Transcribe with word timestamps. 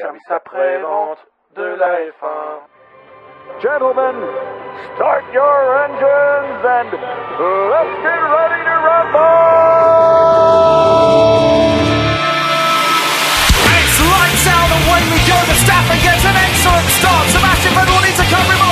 service 0.00 0.22
après-vente 0.28 1.18
de 1.54 1.76
la 1.78 2.00
F1. 2.10 2.66
Gentlemen, 3.62 4.16
start 4.96 5.24
your 5.32 5.84
engines 5.84 6.64
and 6.64 6.90
let's 7.70 7.94
get 8.02 8.18
ready 8.18 8.60
to 8.64 8.74
rumble! 8.82 9.24
It's 13.70 13.98
lights 14.02 14.46
out, 14.50 14.70
away 14.82 15.02
we 15.14 15.20
go. 15.30 15.38
Verstappen 15.46 15.98
gets 16.02 16.24
an 16.24 16.36
excellent 16.42 16.88
start. 16.98 17.30
Sebastian 17.30 17.72
Vettel 17.74 18.02
needs 18.02 18.18
to 18.18 18.26
cover 18.26 18.63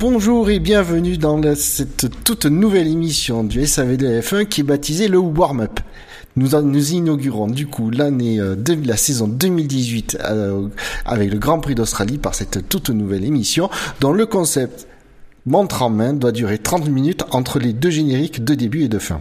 Bonjour 0.00 0.48
et 0.48 0.60
bienvenue 0.60 1.18
dans 1.18 1.42
cette 1.56 2.06
toute 2.22 2.46
nouvelle 2.46 2.86
émission 2.86 3.42
du 3.42 3.66
SAVD 3.66 4.20
F1 4.20 4.46
qui 4.46 4.60
est 4.60 4.64
baptisée 4.64 5.08
le 5.08 5.18
Warm-Up. 5.18 5.80
Nous, 6.36 6.54
inaugurons 6.94 7.48
du 7.48 7.66
coup 7.66 7.90
l'année 7.90 8.38
euh, 8.38 8.54
la 8.84 8.96
saison 8.96 9.26
2018 9.26 10.18
euh, 10.20 10.68
avec 11.04 11.32
le 11.32 11.38
Grand 11.40 11.58
Prix 11.58 11.74
d'Australie 11.74 12.18
par 12.18 12.36
cette 12.36 12.68
toute 12.68 12.90
nouvelle 12.90 13.24
émission 13.24 13.70
dont 13.98 14.12
le 14.12 14.24
concept 14.26 14.86
montre 15.46 15.82
en 15.82 15.90
main 15.90 16.12
doit 16.12 16.30
durer 16.30 16.58
30 16.58 16.88
minutes 16.88 17.24
entre 17.32 17.58
les 17.58 17.72
deux 17.72 17.90
génériques 17.90 18.44
de 18.44 18.54
début 18.54 18.84
et 18.84 18.88
de 18.88 19.00
fin. 19.00 19.20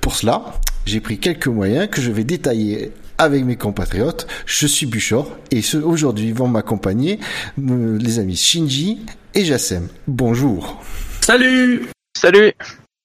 Pour 0.00 0.14
cela, 0.14 0.54
j'ai 0.86 1.00
pris 1.00 1.18
quelques 1.18 1.48
moyens 1.48 1.90
que 1.90 2.00
je 2.00 2.10
vais 2.10 2.24
détailler 2.24 2.92
avec 3.18 3.44
mes 3.44 3.56
compatriotes. 3.56 4.26
Je 4.46 4.66
suis 4.66 4.86
Buchor 4.86 5.30
et 5.50 5.60
aujourd'hui 5.84 6.32
vont 6.32 6.48
m'accompagner 6.48 7.20
euh, 7.58 7.98
les 7.98 8.18
amis 8.18 8.36
Shinji 8.36 9.00
et 9.34 9.44
Jassem. 9.44 9.88
Bonjour. 10.06 10.82
Salut 11.20 11.88
Salut 12.16 12.52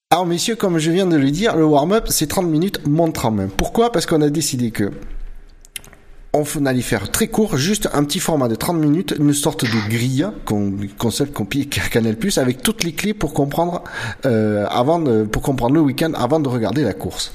Alors 0.10 0.26
messieurs, 0.26 0.56
comme 0.56 0.78
je 0.78 0.92
viens 0.92 1.06
de 1.06 1.16
le 1.16 1.32
dire, 1.32 1.56
le 1.56 1.66
warm-up 1.66 2.06
c'est 2.10 2.28
30 2.28 2.48
minutes 2.48 2.88
montre 2.88 3.26
en 3.26 3.32
main. 3.32 3.48
Pourquoi? 3.56 3.92
Parce 3.92 4.06
qu'on 4.06 4.22
a 4.22 4.30
décidé 4.30 4.72
que 4.72 4.92
on 6.34 6.66
allait 6.66 6.82
faire 6.82 7.12
très 7.12 7.28
court, 7.28 7.56
juste 7.56 7.88
un 7.94 8.04
petit 8.04 8.20
format 8.20 8.48
de 8.48 8.56
30 8.56 8.78
minutes, 8.78 9.16
une 9.18 9.34
sorte 9.34 9.64
de 9.64 9.90
grille, 9.90 10.28
qu'on, 10.44 10.74
concept 10.98 11.34
qu'on 11.34 11.46
pique 11.46 11.78
à 11.86 11.88
Canal+, 11.88 12.18
avec 12.38 12.62
toutes 12.62 12.84
les 12.84 12.92
clés 12.92 13.14
pour 13.14 13.34
comprendre, 13.34 13.84
euh, 14.26 14.66
avant 14.70 15.00
de, 15.00 15.24
pour 15.24 15.42
comprendre 15.42 15.76
le 15.76 15.82
week-end 15.82 16.12
avant 16.14 16.40
de 16.40 16.50
regarder 16.50 16.84
la 16.84 16.94
course. 16.94 17.32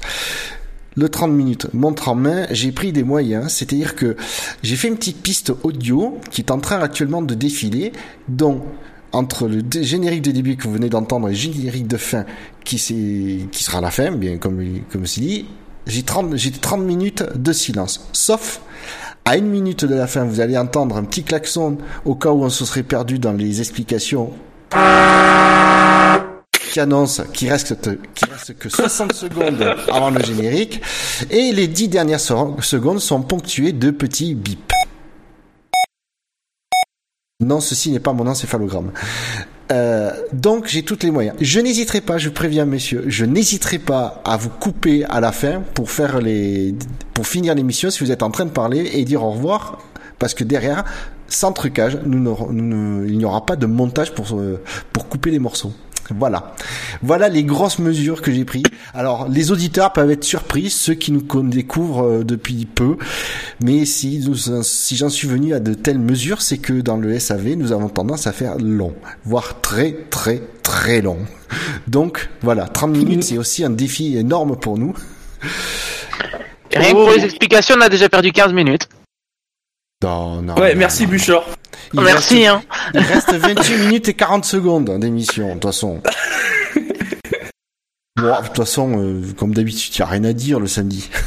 Le 0.97 1.07
30 1.07 1.31
minutes 1.31 1.67
montre 1.73 2.09
en 2.09 2.15
main, 2.15 2.47
j'ai 2.51 2.73
pris 2.73 2.91
des 2.91 3.03
moyens, 3.03 3.53
c'est-à-dire 3.53 3.95
que 3.95 4.17
j'ai 4.61 4.75
fait 4.75 4.89
une 4.89 4.97
petite 4.97 5.21
piste 5.21 5.53
audio 5.63 6.19
qui 6.31 6.41
est 6.41 6.51
en 6.51 6.59
train 6.59 6.81
actuellement 6.81 7.21
de 7.21 7.33
défiler, 7.33 7.93
dont 8.27 8.61
entre 9.13 9.47
le 9.47 9.61
générique 9.83 10.21
de 10.21 10.31
début 10.31 10.57
que 10.57 10.63
vous 10.63 10.73
venez 10.73 10.89
d'entendre 10.89 11.29
et 11.29 11.31
le 11.31 11.37
générique 11.37 11.87
de 11.87 11.95
fin 11.95 12.25
qui, 12.65 12.75
qui 12.75 13.63
sera 13.63 13.79
la 13.79 13.89
fin, 13.89 14.11
bien 14.11 14.37
comme, 14.37 14.61
comme 14.91 15.05
c'est 15.05 15.21
dit, 15.21 15.45
j'ai 15.87 16.03
30, 16.03 16.35
j'ai 16.35 16.51
30 16.51 16.81
minutes 16.81 17.23
de 17.35 17.53
silence. 17.53 18.09
Sauf 18.11 18.61
à 19.23 19.37
une 19.37 19.47
minute 19.47 19.85
de 19.85 19.95
la 19.95 20.07
fin, 20.07 20.25
vous 20.25 20.41
allez 20.41 20.57
entendre 20.57 20.97
un 20.97 21.03
petit 21.03 21.23
klaxon 21.23 21.77
au 22.03 22.15
cas 22.15 22.31
où 22.31 22.43
on 22.43 22.49
se 22.49 22.65
serait 22.65 22.83
perdu 22.83 23.17
dans 23.17 23.31
les 23.33 23.61
explications 23.61 24.31
qui 26.71 26.79
annonce 26.79 27.21
qu'il 27.33 27.49
reste, 27.49 27.75
qu'il 28.15 28.29
reste 28.31 28.57
que 28.57 28.69
60 28.69 29.13
secondes 29.13 29.61
avant 29.91 30.09
le 30.09 30.23
générique 30.23 30.81
et 31.29 31.51
les 31.51 31.67
10 31.67 31.89
dernières 31.89 32.19
se- 32.19 32.33
secondes 32.61 32.99
sont 32.99 33.21
ponctuées 33.21 33.73
de 33.73 33.91
petits 33.91 34.33
bips. 34.35 34.71
Non, 37.43 37.59
ceci 37.59 37.91
n'est 37.91 37.99
pas 37.99 38.13
mon 38.13 38.27
encéphalogramme. 38.27 38.91
Euh, 39.71 40.11
donc 40.33 40.67
j'ai 40.67 40.83
tous 40.83 40.99
les 41.01 41.11
moyens. 41.11 41.35
Je 41.41 41.59
n'hésiterai 41.59 42.01
pas, 42.01 42.17
je 42.17 42.29
préviens 42.29 42.65
messieurs, 42.65 43.03
je 43.07 43.25
n'hésiterai 43.25 43.79
pas 43.79 44.21
à 44.25 44.37
vous 44.37 44.49
couper 44.49 45.05
à 45.05 45.19
la 45.21 45.31
fin 45.31 45.61
pour 45.73 45.89
faire 45.89 46.19
les, 46.19 46.75
pour 47.13 47.25
finir 47.25 47.55
l'émission 47.55 47.89
si 47.89 48.03
vous 48.03 48.11
êtes 48.11 48.21
en 48.21 48.31
train 48.31 48.45
de 48.45 48.51
parler 48.51 48.91
et 48.93 49.05
dire 49.05 49.23
au 49.23 49.31
revoir, 49.31 49.79
parce 50.19 50.33
que 50.33 50.43
derrière, 50.43 50.83
sans 51.27 51.51
trucage, 51.53 51.97
il 52.05 53.17
n'y 53.17 53.25
aura 53.25 53.45
pas 53.45 53.55
de 53.55 53.65
montage 53.65 54.13
pour 54.13 54.37
euh, 54.37 54.61
pour 54.93 55.07
couper 55.07 55.31
les 55.31 55.39
morceaux. 55.39 55.73
Voilà. 56.09 56.55
Voilà 57.01 57.29
les 57.29 57.43
grosses 57.43 57.79
mesures 57.79 58.21
que 58.21 58.31
j'ai 58.31 58.43
prises. 58.43 58.63
Alors, 58.93 59.29
les 59.29 59.51
auditeurs 59.51 59.93
peuvent 59.93 60.11
être 60.11 60.23
surpris, 60.23 60.69
ceux 60.69 60.93
qui 60.93 61.11
nous 61.11 61.21
découvrent 61.43 62.03
euh, 62.05 62.23
depuis 62.23 62.65
peu. 62.65 62.97
Mais 63.63 63.85
si, 63.85 64.19
nous- 64.27 64.63
si 64.63 64.95
j'en 64.97 65.09
suis 65.09 65.27
venu 65.27 65.53
à 65.53 65.59
de 65.59 65.73
telles 65.73 65.99
mesures, 65.99 66.41
c'est 66.41 66.57
que 66.57 66.73
dans 66.81 66.97
le 66.97 67.17
SAV, 67.17 67.55
nous 67.55 67.71
avons 67.71 67.87
tendance 67.89 68.27
à 68.27 68.33
faire 68.33 68.57
long. 68.57 68.93
Voire 69.23 69.61
très, 69.61 69.93
très, 70.09 70.41
très 70.63 71.01
long. 71.01 71.19
Donc, 71.87 72.29
voilà. 72.41 72.65
30 72.67 72.91
minutes, 72.97 73.23
c'est 73.23 73.37
aussi 73.37 73.63
un 73.63 73.69
défi 73.69 74.17
énorme 74.17 74.57
pour 74.57 74.77
nous. 74.77 74.93
Rien 76.73 76.89
que 76.89 76.93
pour 76.93 77.11
les 77.11 77.23
explications, 77.25 77.75
on 77.77 77.81
a 77.81 77.89
déjà 77.89 78.09
perdu 78.09 78.31
15 78.31 78.53
minutes. 78.53 78.87
Non, 80.03 80.41
non, 80.41 80.55
Ouais, 80.55 80.73
non, 80.73 80.79
merci 80.79 81.03
non. 81.03 81.09
Il 81.93 82.01
Merci, 82.01 82.47
reste- 82.47 82.49
hein. 82.49 82.61
Il 82.93 82.99
reste 83.01 83.33
28 83.37 83.77
minutes 83.77 84.09
et 84.09 84.13
40 84.13 84.45
secondes 84.45 84.97
d'émission, 84.99 85.47
de 85.49 85.53
toute 85.53 85.65
façon. 85.65 86.01
Bon, 88.17 88.27
de 88.41 88.47
toute 88.47 88.57
façon, 88.57 88.99
euh, 89.01 89.21
comme 89.37 89.53
d'habitude, 89.53 89.93
il 89.95 89.99
n'y 89.99 90.03
a 90.03 90.07
rien 90.07 90.23
à 90.25 90.33
dire 90.33 90.59
le 90.59 90.67
samedi. 90.67 91.09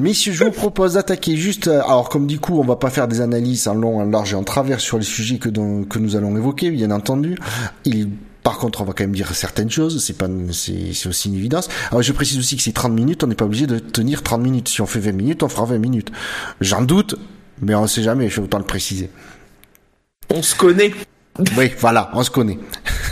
Messieurs, 0.00 0.32
je 0.32 0.42
vous 0.44 0.50
propose 0.50 0.94
d'attaquer 0.94 1.36
juste, 1.36 1.68
euh, 1.68 1.80
alors 1.84 2.08
comme 2.08 2.26
du 2.26 2.40
coup, 2.40 2.58
on 2.58 2.64
va 2.64 2.74
pas 2.76 2.90
faire 2.90 3.06
des 3.06 3.20
analyses 3.20 3.68
en 3.68 3.74
long, 3.74 4.00
en 4.00 4.04
large 4.04 4.32
et 4.32 4.36
en 4.36 4.42
travers 4.42 4.80
sur 4.80 4.98
les 4.98 5.04
sujets 5.04 5.38
que, 5.38 5.48
dont- 5.48 5.84
que 5.84 5.98
nous 6.00 6.16
allons 6.16 6.36
évoquer, 6.36 6.70
bien 6.72 6.90
entendu. 6.90 7.38
Il, 7.84 8.10
par 8.42 8.58
contre, 8.58 8.80
on 8.80 8.84
va 8.84 8.92
quand 8.92 9.04
même 9.04 9.14
dire 9.14 9.32
certaines 9.34 9.70
choses, 9.70 10.04
c'est 10.04 10.18
pas, 10.18 10.26
c'est 10.52 11.08
aussi 11.08 11.28
une 11.28 11.36
évidence. 11.36 11.68
Alors, 11.90 12.02
je 12.02 12.12
précise 12.12 12.38
aussi 12.38 12.56
que 12.56 12.62
c'est 12.62 12.72
30 12.72 12.92
minutes, 12.92 13.22
on 13.22 13.28
n'est 13.28 13.36
pas 13.36 13.44
obligé 13.44 13.68
de 13.68 13.78
tenir 13.78 14.22
30 14.24 14.42
minutes. 14.42 14.68
Si 14.68 14.80
on 14.80 14.86
fait 14.86 14.98
20 15.00 15.12
minutes, 15.12 15.42
on 15.44 15.48
fera 15.48 15.64
20 15.64 15.78
minutes. 15.78 16.10
J'en 16.60 16.82
doute, 16.82 17.14
mais 17.62 17.74
on 17.74 17.86
sait 17.86 18.02
jamais, 18.02 18.28
je 18.28 18.36
vais 18.36 18.42
autant 18.42 18.58
le 18.58 18.64
préciser. 18.64 19.10
On 20.30 20.42
se 20.42 20.54
connaît. 20.54 20.92
Oui, 21.56 21.70
voilà, 21.80 22.10
on 22.14 22.22
se 22.22 22.30
connaît. 22.30 22.58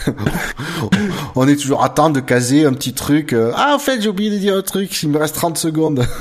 on 1.34 1.48
est 1.48 1.56
toujours 1.56 1.82
à 1.84 1.88
temps 1.90 2.10
de 2.10 2.20
caser 2.20 2.64
un 2.66 2.72
petit 2.72 2.92
truc. 2.92 3.32
euh, 3.32 3.52
ah, 3.56 3.74
en 3.74 3.78
fait, 3.78 4.00
j'ai 4.00 4.08
oublié 4.08 4.30
de 4.30 4.38
dire 4.38 4.56
un 4.56 4.62
truc, 4.62 5.02
il 5.02 5.08
me 5.08 5.18
reste 5.18 5.34
30 5.36 5.58
secondes. 5.58 6.04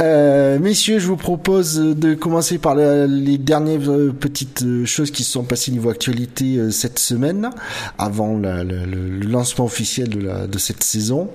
Euh, 0.00 0.60
messieurs, 0.60 1.00
je 1.00 1.08
vous 1.08 1.16
propose 1.16 1.74
de 1.74 2.14
commencer 2.14 2.58
par 2.58 2.76
la- 2.76 3.08
les 3.08 3.36
dernières 3.36 3.90
euh, 3.90 4.12
petites 4.12 4.64
choses 4.84 5.10
qui 5.10 5.24
se 5.24 5.32
sont 5.32 5.42
passées 5.42 5.72
niveau 5.72 5.90
actualité 5.90 6.70
cette 6.70 7.00
semaine, 7.00 7.50
avant 7.98 8.38
la- 8.38 8.62
la- 8.62 8.86
le, 8.86 9.18
lancement 9.18 9.64
officiel 9.64 10.10
de 10.48 10.58
cette 10.58 10.84
saison. 10.84 11.28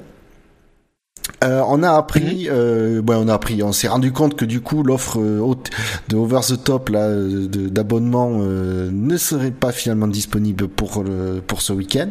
Euh, 1.44 1.62
on 1.68 1.84
a 1.84 1.92
appris, 1.92 2.48
euh, 2.50 3.02
ouais, 3.02 3.16
on 3.18 3.28
a 3.30 3.34
appris, 3.34 3.64
on 3.64 3.72
s'est 3.72 3.88
rendu 3.88 4.12
compte 4.12 4.36
que 4.36 4.44
du 4.46 4.60
coup 4.62 4.84
l'offre 4.84 5.20
euh, 5.20 5.40
haute- 5.40 5.70
de 6.10 6.16
over 6.18 6.40
the 6.48 6.62
top 6.62 6.90
là 6.90 7.00
euh, 7.08 7.48
de- 7.48 7.68
d'abonnement 7.70 8.30
euh, 8.42 8.90
ne 8.92 9.16
serait 9.18 9.52
pas 9.52 9.72
finalement 9.72 10.08
disponible 10.08 10.68
pour 10.68 11.02
le, 11.04 11.42
pour 11.46 11.62
ce 11.62 11.72
week-end. 11.74 12.10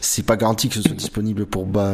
C'est 0.00 0.24
pas 0.24 0.36
garanti 0.36 0.68
que 0.68 0.76
ce 0.76 0.82
soit 0.82 0.92
disponible 0.96 1.44
pour 1.46 1.66
ba, 1.66 1.92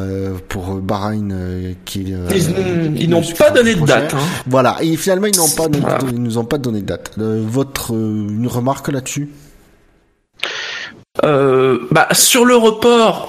pour 0.49 0.75
Bahreïn 0.77 1.31
euh, 1.33 1.73
qui 1.85 2.13
est, 2.13 2.15
euh, 2.15 2.29
Ils, 2.33 3.03
ils 3.03 3.11
n'ont 3.11 3.23
pas 3.37 3.51
donné 3.51 3.75
de 3.75 3.85
date. 3.85 4.15
Hein. 4.15 4.19
Voilà, 4.47 4.77
et 4.81 4.97
finalement 4.97 5.27
ils 5.27 5.37
n'ont 5.37 5.49
pas 5.49 5.67
Voilà. 5.69 5.99
ils 6.13 6.23
nous 6.23 6.39
ont 6.39 6.45
pas 6.45 6.59
donné 6.59 6.81
de 6.83 6.87
date. 6.87 7.13
Euh, 7.19 7.43
votre 7.45 7.95
euh, 7.95 8.29
une 8.29 8.47
remarque 8.47 8.89
là-dessus? 8.89 9.31
Euh, 11.25 11.79
bah, 11.91 12.09
sur 12.13 12.45
le 12.45 12.57
report, 12.57 13.29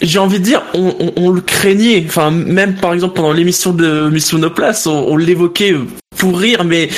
j'ai 0.00 0.18
envie 0.18 0.38
de 0.38 0.44
dire, 0.44 0.62
on, 0.74 0.94
on, 0.98 1.12
on 1.16 1.30
le 1.30 1.40
craignait. 1.40 2.02
Enfin, 2.06 2.30
même 2.30 2.74
par 2.76 2.92
exemple 2.94 3.14
pendant 3.14 3.32
l'émission 3.32 3.72
de 3.72 4.08
Mission 4.10 4.38
Place, 4.50 4.86
on, 4.86 5.06
on 5.08 5.16
l'évoquait 5.16 5.74
pour 6.16 6.38
rire, 6.38 6.64
mais 6.64 6.88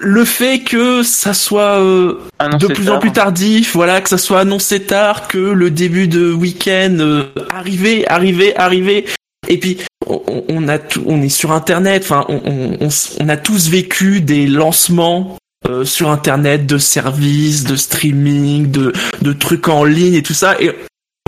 le 0.00 0.24
fait 0.24 0.60
que 0.60 1.02
ça 1.02 1.34
soit 1.34 1.78
euh, 1.80 2.18
de 2.58 2.66
plus 2.68 2.84
tard. 2.86 2.96
en 2.96 2.98
plus 3.00 3.12
tardif, 3.12 3.74
voilà, 3.74 4.00
que 4.00 4.08
ça 4.08 4.16
soit 4.18 4.40
annoncé 4.40 4.80
tard, 4.82 5.28
que 5.28 5.38
le 5.38 5.70
début 5.70 6.08
de 6.08 6.32
week-end 6.32 6.96
euh, 7.00 7.24
arrivé, 7.52 8.06
arrivé, 8.08 8.56
arrivé. 8.56 9.04
Et 9.48 9.58
puis 9.58 9.78
on, 10.06 10.22
on- 10.48 10.68
a 10.68 10.78
tout, 10.78 11.02
on 11.06 11.20
est 11.20 11.28
sur 11.28 11.52
Internet. 11.52 12.02
Enfin, 12.04 12.24
on, 12.30 12.40
on, 12.80 12.88
on 13.20 13.28
a 13.28 13.36
tous 13.36 13.68
vécu 13.68 14.22
des 14.22 14.46
lancements 14.46 15.36
euh, 15.68 15.84
sur 15.84 16.08
Internet 16.10 16.64
de 16.64 16.78
services, 16.78 17.64
de 17.64 17.76
streaming, 17.76 18.70
de 18.70 18.92
de 19.20 19.32
trucs 19.34 19.68
en 19.68 19.84
ligne 19.84 20.14
et 20.14 20.22
tout 20.22 20.32
ça. 20.34 20.56
Et 20.62 20.70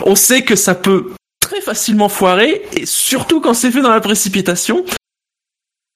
on 0.07 0.15
sait 0.15 0.43
que 0.43 0.57
ça 0.57 0.75
peut 0.75 1.11
très 1.41 1.61
facilement 1.61 2.09
foirer, 2.09 2.63
et 2.75 2.87
surtout 2.87 3.41
quand 3.41 3.55
c'est 3.55 3.71
fait 3.71 3.83
dans 3.83 3.91
la 3.91 4.01
précipitation. 4.01 4.85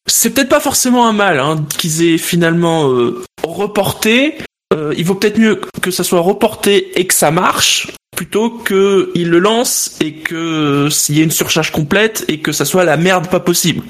C'est 0.06 0.30
peut-être 0.30 0.48
pas 0.48 0.60
forcément 0.60 1.06
un 1.06 1.12
mal 1.12 1.38
hein, 1.38 1.64
qu'ils 1.78 2.02
aient 2.04 2.18
finalement 2.18 2.90
euh, 2.90 3.22
reporté. 3.44 4.38
Euh, 4.74 4.92
il 4.96 5.04
vaut 5.04 5.14
peut-être 5.14 5.38
mieux 5.38 5.60
que 5.80 5.90
ça 5.90 6.04
soit 6.04 6.20
reporté 6.20 6.98
et 6.98 7.06
que 7.06 7.14
ça 7.14 7.30
marche, 7.30 7.92
plutôt 8.16 8.50
que 8.50 9.12
le 9.14 9.38
lancent 9.38 9.96
et 10.00 10.14
que 10.14 10.88
s'il 10.90 11.16
y 11.16 11.20
a 11.20 11.24
une 11.24 11.30
surcharge 11.30 11.70
complète 11.70 12.24
et 12.28 12.40
que 12.40 12.52
ça 12.52 12.64
soit 12.64 12.84
la 12.84 12.96
merde 12.96 13.28
pas 13.28 13.40
possible. 13.40 13.84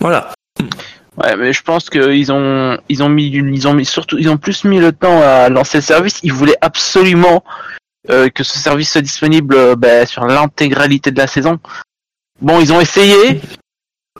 Voilà. 0.00 0.32
Ouais, 1.16 1.36
mais 1.36 1.52
je 1.52 1.62
pense 1.62 1.88
qu'ils 1.90 2.32
ont, 2.32 2.78
ils 2.88 3.02
ont 3.02 3.08
mis, 3.08 3.28
ils 3.28 3.68
ont 3.68 3.74
mis 3.74 3.84
surtout, 3.84 4.18
ils 4.18 4.28
ont 4.28 4.38
plus 4.38 4.64
mis 4.64 4.78
le 4.78 4.92
temps 4.92 5.20
à 5.22 5.48
lancer 5.48 5.78
le 5.78 5.82
service. 5.82 6.20
Ils 6.22 6.32
voulaient 6.32 6.58
absolument 6.60 7.44
que 8.08 8.42
ce 8.42 8.58
service 8.58 8.90
soit 8.90 9.00
disponible 9.00 9.54
euh, 9.54 9.76
ben, 9.76 10.06
sur 10.06 10.24
l'intégralité 10.24 11.10
de 11.10 11.18
la 11.18 11.26
saison. 11.26 11.58
Bon, 12.40 12.60
ils 12.60 12.72
ont 12.72 12.80
essayé, 12.80 13.40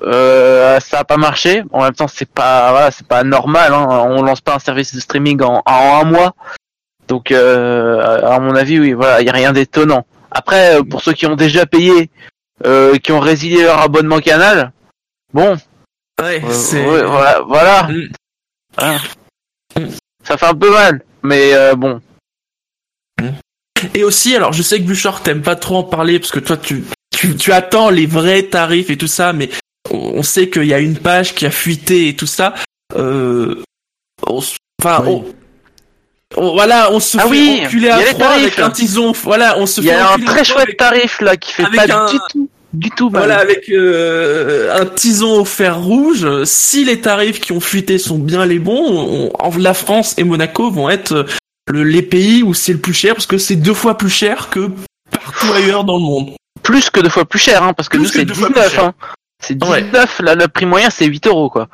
euh, 0.03 0.79
ça 0.81 1.01
a 1.01 1.05
pas 1.05 1.17
marché. 1.17 1.65
En 1.73 1.83
même 1.83 1.95
temps, 1.95 2.09
c'est 2.09 2.29
pas, 2.29 2.71
voilà, 2.71 2.91
c'est 2.91 3.07
pas 3.07 3.25
normal. 3.25 3.75
Hein. 3.75 3.87
On 4.09 4.23
lance 4.23 4.41
pas 4.41 4.55
un 4.55 4.59
service 4.61 4.95
de 4.95 5.01
streaming 5.01 5.43
en, 5.43 5.63
en 5.65 6.01
un 6.01 6.05
mois. 6.05 6.35
Donc, 7.09 7.33
euh, 7.33 8.23
à 8.25 8.39
mon 8.39 8.55
avis, 8.55 8.79
oui, 8.79 8.93
voilà, 8.93 9.21
il 9.21 9.27
y 9.27 9.31
a 9.31 9.33
rien 9.33 9.53
d'étonnant. 9.53 10.07
Après, 10.31 10.77
euh, 10.77 10.83
pour 10.83 11.03
ceux 11.03 11.13
qui 11.13 11.27
ont 11.27 11.37
déjà 11.37 11.67
payé, 11.67 12.11
euh, 12.65 12.97
qui 12.99 13.13
ont 13.13 13.21
résilié 13.21 13.65
leur 13.65 13.81
abonnement 13.81 14.21
canal, 14.21 14.73
bon, 15.35 15.57
Ouais, 16.21 16.43
euh, 16.45 16.53
c'est. 16.53 16.87
ouais, 16.87 17.05
voilà, 17.05 17.41
voilà. 17.41 17.83
Mm. 17.85 18.09
Voilà. 18.79 18.99
Ça 20.23 20.37
fait 20.37 20.47
un 20.47 20.55
peu 20.55 20.71
mal, 20.71 21.03
mais 21.23 21.53
euh, 21.55 21.75
bon. 21.75 22.01
Et 23.95 24.05
aussi, 24.05 24.35
alors 24.37 24.53
je 24.53 24.63
sais 24.63 24.79
que 24.79 24.85
Bouchard 24.85 25.23
t'aimes 25.23 25.43
pas 25.43 25.57
trop 25.57 25.77
en 25.77 25.83
parler 25.85 26.19
parce 26.19 26.31
que 26.33 26.39
toi 26.41 26.57
tu, 26.57 26.85
tu, 27.15 27.37
tu 27.37 27.53
attends 27.53 27.91
les 27.91 28.07
vrais 28.07 28.45
tarifs 28.45 28.91
et 28.91 28.97
tout 28.97 29.07
ça, 29.07 29.33
mais 29.33 29.49
on 29.91 30.13
on 30.19 30.23
sait 30.23 30.49
qu'il 30.49 30.65
y 30.65 30.75
a 30.75 30.79
une 30.79 30.97
page 30.97 31.35
qui 31.35 31.47
a 31.47 31.51
fuité 31.51 32.09
et 32.09 32.17
tout 32.17 32.27
ça. 32.27 32.55
Euh, 32.97 33.63
on 34.27 34.41
enfin, 34.83 35.03
Oui. 35.07 35.11
on- 35.13 35.25
on- 36.37 36.53
voilà, 36.53 36.91
on 36.93 37.01
se 37.01 37.19
Ah 37.19 37.23
fait 37.23 37.29
oui, 37.29 37.63
enculer 37.65 37.87
y 37.89 37.91
à 37.91 37.99
les 37.99 38.05
froid 38.07 38.27
avec 38.29 38.59
un 38.59 38.71
tison. 38.71 39.13
Voilà, 39.25 39.59
on 39.59 39.67
se 39.67 39.81
Il 39.81 39.85
y 39.87 39.89
fait 39.89 39.95
a 39.95 40.13
un 40.13 40.19
très 40.19 40.45
chouette 40.45 40.63
avec- 40.63 40.77
tarif 40.77 41.21
là 41.21 41.37
qui 41.37 41.53
fait 41.53 41.65
pas 41.65 41.93
un- 41.95 42.07
du 42.11 42.19
tout, 42.31 42.49
du 42.73 42.91
tout 42.91 43.11
mal. 43.11 43.23
Voilà, 43.23 43.39
avec 43.41 43.69
euh, 43.71 44.75
un 44.81 44.87
tison 44.87 45.41
au 45.41 45.45
fer 45.45 45.79
rouge. 45.81 46.27
Si 46.45 46.85
les 46.85 47.01
tarifs 47.01 47.41
qui 47.41 47.53
ont 47.53 47.61
fuité 47.61 47.99
sont 47.99 48.19
bien 48.19 48.47
les 48.47 48.59
bons, 48.59 48.83
on- 48.87 49.31
on- 49.43 49.59
la 49.59 49.75
France 49.75 50.15
et 50.19 50.25
Monaco 50.25 50.71
vont 50.71 50.89
être 50.89 51.13
euh, 51.13 51.25
le- 51.69 51.85
les 51.85 52.03
pays 52.03 52.43
où 52.43 52.55
c'est 52.55 52.73
le 52.73 52.79
plus 52.79 52.95
cher 52.95 53.15
parce 53.15 53.27
que 53.27 53.39
c'est 53.39 53.57
deux 53.57 53.75
fois 53.75 53.97
plus 53.97 54.11
cher 54.11 54.51
que 54.51 54.71
partout 55.11 55.53
ailleurs 55.53 55.85
dans 55.85 55.97
le 55.97 56.03
monde. 56.03 56.31
Plus 56.63 56.91
que 56.91 57.01
deux 57.01 57.09
fois 57.09 57.25
plus 57.25 57.39
cher, 57.39 57.63
hein, 57.63 57.73
parce 57.73 57.89
que 57.89 57.97
Plus 57.97 58.05
nous 58.07 58.13
c'est 58.13 58.25
deux 58.25 58.35
fois 58.35 58.49
19. 58.49 58.65
plus 58.69 58.75
cher. 58.77 58.85
Hein. 58.87 58.95
C'est 59.45 59.63
Ouais. 59.65 59.83
19, 59.83 60.21
là, 60.21 60.35
le 60.35 60.49
prix 60.49 60.67
moyen 60.67 60.91
c'est 60.91 61.07
8 61.07 61.27
euros 61.27 61.51
quoi. 61.51 61.69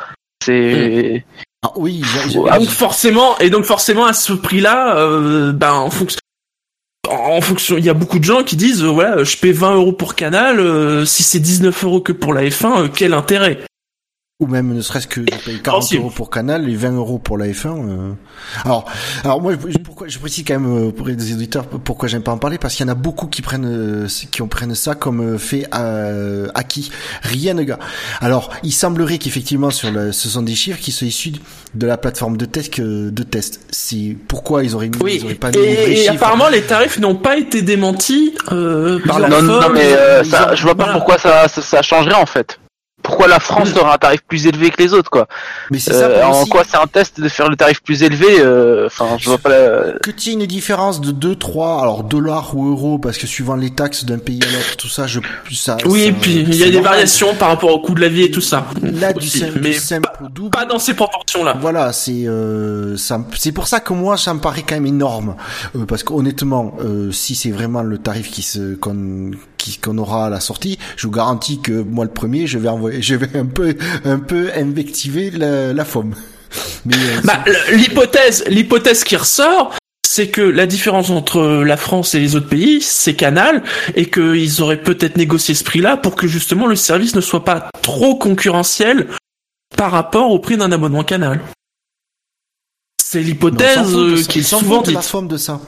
C'est. 0.44 1.24
Ah 1.62 1.72
oui, 1.76 2.02
j'ai- 2.04 2.30
j'ai- 2.30 2.38
Ah, 2.48 2.58
Donc 2.58 2.68
forcément, 2.68 3.36
et 3.38 3.50
donc 3.50 3.64
forcément 3.64 4.06
à 4.06 4.12
ce 4.12 4.32
prix-là, 4.32 4.96
euh, 4.96 5.52
ben 5.52 5.72
en 5.72 5.90
fonction, 5.90 6.18
en 7.10 7.40
fonction, 7.40 7.76
il 7.76 7.84
y 7.84 7.88
a 7.90 7.94
beaucoup 7.94 8.18
de 8.20 8.24
gens 8.24 8.44
qui 8.44 8.54
disent, 8.56 8.82
euh, 8.84 8.88
voilà, 8.88 9.24
je 9.24 9.36
paie 9.36 9.50
20 9.52 9.74
euros 9.74 9.92
pour 9.92 10.14
Canal, 10.14 10.60
euh, 10.60 11.04
si 11.04 11.22
c'est 11.22 11.40
19 11.40 11.82
euros 11.84 12.00
que 12.00 12.12
pour 12.12 12.32
la 12.32 12.42
F1, 12.48 12.82
euh, 12.84 12.88
quel 12.94 13.12
intérêt? 13.12 13.58
Ou 14.40 14.46
même 14.46 14.72
ne 14.72 14.80
serait-ce 14.82 15.08
que 15.08 15.20
je 15.22 15.44
paye 15.44 15.60
40 15.60 15.80
Possible. 15.82 16.02
euros 16.02 16.12
pour 16.14 16.30
Canal 16.30 16.68
et 16.68 16.74
20 16.76 16.92
euros 16.92 17.18
pour 17.18 17.36
la 17.36 17.46
F1. 17.48 17.66
euh. 17.88 18.12
Alors, 18.64 18.84
alors 19.24 19.42
moi, 19.42 19.54
je, 19.66 19.78
pourquoi, 19.78 20.06
je 20.06 20.16
précise 20.20 20.44
quand 20.46 20.60
même 20.60 20.88
euh, 20.88 20.90
pour 20.92 21.08
les 21.08 21.14
auditeurs 21.32 21.66
pourquoi 21.66 22.08
j'aime 22.08 22.22
pas 22.22 22.30
en 22.30 22.38
parler 22.38 22.56
parce 22.56 22.76
qu'il 22.76 22.86
y 22.86 22.88
en 22.88 22.92
a 22.92 22.94
beaucoup 22.94 23.26
qui 23.26 23.42
prennent 23.42 23.66
euh, 23.66 24.06
qui 24.30 24.40
en 24.42 24.46
prennent 24.46 24.76
ça 24.76 24.94
comme 24.94 25.20
euh, 25.34 25.38
fait 25.38 25.66
euh, 25.74 26.46
acquis. 26.54 26.92
Rien 27.22 27.54
ne 27.54 27.64
gars. 27.64 27.80
Alors, 28.20 28.50
il 28.62 28.70
semblerait 28.72 29.18
qu'effectivement 29.18 29.70
sur 29.70 29.90
le, 29.90 30.12
ce 30.12 30.28
sont 30.28 30.42
des 30.42 30.54
chiffres 30.54 30.78
qui 30.78 30.92
sont 30.92 31.04
issus 31.06 31.32
de 31.74 31.86
la 31.88 31.96
plateforme 31.98 32.36
de 32.36 32.44
test 32.44 32.72
que- 32.74 33.10
de 33.10 33.22
test. 33.24 33.60
C'est 33.72 34.16
pourquoi 34.28 34.62
ils 34.62 34.72
auraient 34.76 34.88
mis, 34.88 35.14
ils 35.16 35.24
auraient 35.24 35.34
pas 35.34 35.50
mis 35.50 35.56
les 35.56 35.62
et, 35.64 35.90
et 35.92 35.96
chiffres. 35.96 36.12
apparemment 36.14 36.48
les 36.48 36.62
tarifs 36.62 37.00
n'ont 37.00 37.16
pas 37.16 37.36
été 37.38 37.62
démentis 37.62 38.34
euh, 38.52 39.00
par 39.04 39.18
la 39.18 39.30
non, 39.30 39.42
non, 39.42 39.60
FOM. 39.62 39.72
mais 39.74 39.92
euh, 39.94 40.22
ça, 40.22 40.52
ont- 40.52 40.54
je 40.54 40.62
vois 40.62 40.76
pas 40.76 40.84
voilà. 40.84 40.96
pourquoi 40.98 41.18
ça, 41.18 41.48
ça, 41.48 41.60
ça 41.60 41.82
changerait 41.82 42.14
en 42.14 42.26
fait. 42.26 42.60
Pourquoi 43.08 43.26
la 43.26 43.40
France 43.40 43.70
aurait 43.80 43.94
un 43.94 43.98
tarif 43.98 44.20
plus 44.28 44.46
élevé 44.46 44.68
que 44.70 44.82
les 44.82 44.92
autres 44.92 45.08
quoi 45.10 45.26
Mais 45.70 45.78
c'est 45.78 45.92
ça 45.94 46.04
Euh, 46.08 46.20
pour 46.22 46.36
En 46.36 46.40
aussi- 46.42 46.50
quoi 46.50 46.62
c'est 46.68 46.76
un 46.76 46.86
test 46.86 47.18
de 47.20 47.28
faire 47.30 47.48
le 47.48 47.56
tarif 47.56 47.82
plus 47.82 48.02
élevé 48.02 48.26
euh, 48.38 48.86
Enfin, 48.86 49.16
je 49.18 49.30
vois 49.30 49.38
pas. 49.38 49.48
La... 49.48 49.92
que 50.02 50.10
tu 50.10 50.28
aies 50.28 50.32
une 50.34 50.44
différence 50.46 51.00
de 51.00 51.10
2, 51.10 51.34
3, 51.34 51.80
alors 51.80 52.04
dollars 52.04 52.54
ou 52.54 52.68
euros, 52.70 52.98
parce 52.98 53.16
que 53.16 53.26
suivant 53.26 53.56
les 53.56 53.70
taxes 53.70 54.04
d'un 54.04 54.18
pays 54.18 54.40
à 54.42 54.52
l'autre, 54.52 54.76
tout 54.76 54.88
ça, 54.88 55.06
je, 55.06 55.20
ça, 55.52 55.78
Oui, 55.86 56.02
ça- 56.02 56.06
et 56.08 56.12
puis 56.12 56.32
il 56.34 56.54
y 56.54 56.64
a 56.64 56.70
des 56.70 56.80
variations 56.80 57.34
par 57.34 57.48
rapport 57.48 57.70
au 57.70 57.80
coût 57.80 57.94
de 57.94 58.00
la 58.02 58.08
vie 58.08 58.24
et 58.24 58.30
tout 58.30 58.40
ça. 58.42 58.66
Là, 58.82 59.12
du 59.14 59.18
Aussi, 59.26 59.38
simple, 59.40 59.58
mais 59.62 59.70
du 59.70 59.78
simple 59.78 60.08
au 60.22 60.28
double. 60.28 60.50
pas 60.50 60.66
dans 60.66 60.78
ces 60.78 60.92
proportions-là. 60.94 61.56
Voilà, 61.60 61.92
c'est 61.94 62.26
euh, 62.26 62.96
ça, 62.98 63.20
c'est 63.36 63.52
pour 63.52 63.68
ça 63.68 63.80
que 63.80 63.94
moi 63.94 64.16
ça 64.18 64.34
me 64.34 64.40
paraît 64.40 64.62
quand 64.68 64.74
même 64.74 64.86
énorme, 64.86 65.34
Euh, 65.76 65.86
parce 65.86 66.02
qu'honnêtement, 66.02 66.74
euh, 66.84 67.10
si 67.10 67.34
c'est 67.34 67.50
vraiment 67.50 67.82
le 67.82 67.96
tarif 67.98 68.30
qui 68.30 68.42
se 68.42 68.74
qu'on 68.74 69.30
qu'on 69.82 69.98
aura 69.98 70.26
à 70.26 70.30
la 70.30 70.40
sortie, 70.40 70.78
je 70.96 71.06
vous 71.06 71.12
garantis 71.12 71.60
que 71.60 71.72
moi 71.82 72.04
le 72.04 72.10
premier, 72.10 72.46
je 72.46 72.58
vais 72.58 72.68
envoyer, 72.68 73.02
je 73.02 73.14
vais 73.14 73.36
un 73.38 73.46
peu 73.46 73.76
un 74.04 74.18
peu 74.18 74.50
invectiver 74.54 75.30
la, 75.30 75.72
la 75.72 75.84
FOM. 75.84 76.14
Mais 76.86 76.94
euh, 76.94 77.20
Bah, 77.24 77.44
l'hypothèse, 77.72 78.44
l'hypothèse 78.48 79.04
qui 79.04 79.16
ressort, 79.16 79.74
c'est 80.06 80.28
que 80.28 80.40
la 80.40 80.66
différence 80.66 81.10
entre 81.10 81.42
la 81.64 81.76
France 81.76 82.14
et 82.14 82.20
les 82.20 82.34
autres 82.34 82.48
pays, 82.48 82.80
c'est 82.80 83.14
Canal, 83.14 83.62
et 83.94 84.06
qu'ils 84.10 84.62
auraient 84.62 84.80
peut-être 84.82 85.16
négocié 85.16 85.54
ce 85.54 85.64
prix-là 85.64 85.96
pour 85.96 86.16
que 86.16 86.26
justement 86.26 86.66
le 86.66 86.76
service 86.76 87.14
ne 87.14 87.20
soit 87.20 87.44
pas 87.44 87.68
trop 87.82 88.16
concurrentiel 88.16 89.08
par 89.76 89.90
rapport 89.92 90.30
au 90.30 90.38
prix 90.38 90.56
d'un 90.56 90.72
abonnement 90.72 91.04
Canal. 91.04 91.40
C'est 93.02 93.20
l'hypothèse 93.20 93.94
euh, 93.94 94.22
qui 94.22 94.40
est 94.40 94.42
souvent 94.42 94.82
la 94.82 94.92
dite. 94.92 95.02
FOM 95.02 95.28
de 95.28 95.36
ça. 95.36 95.60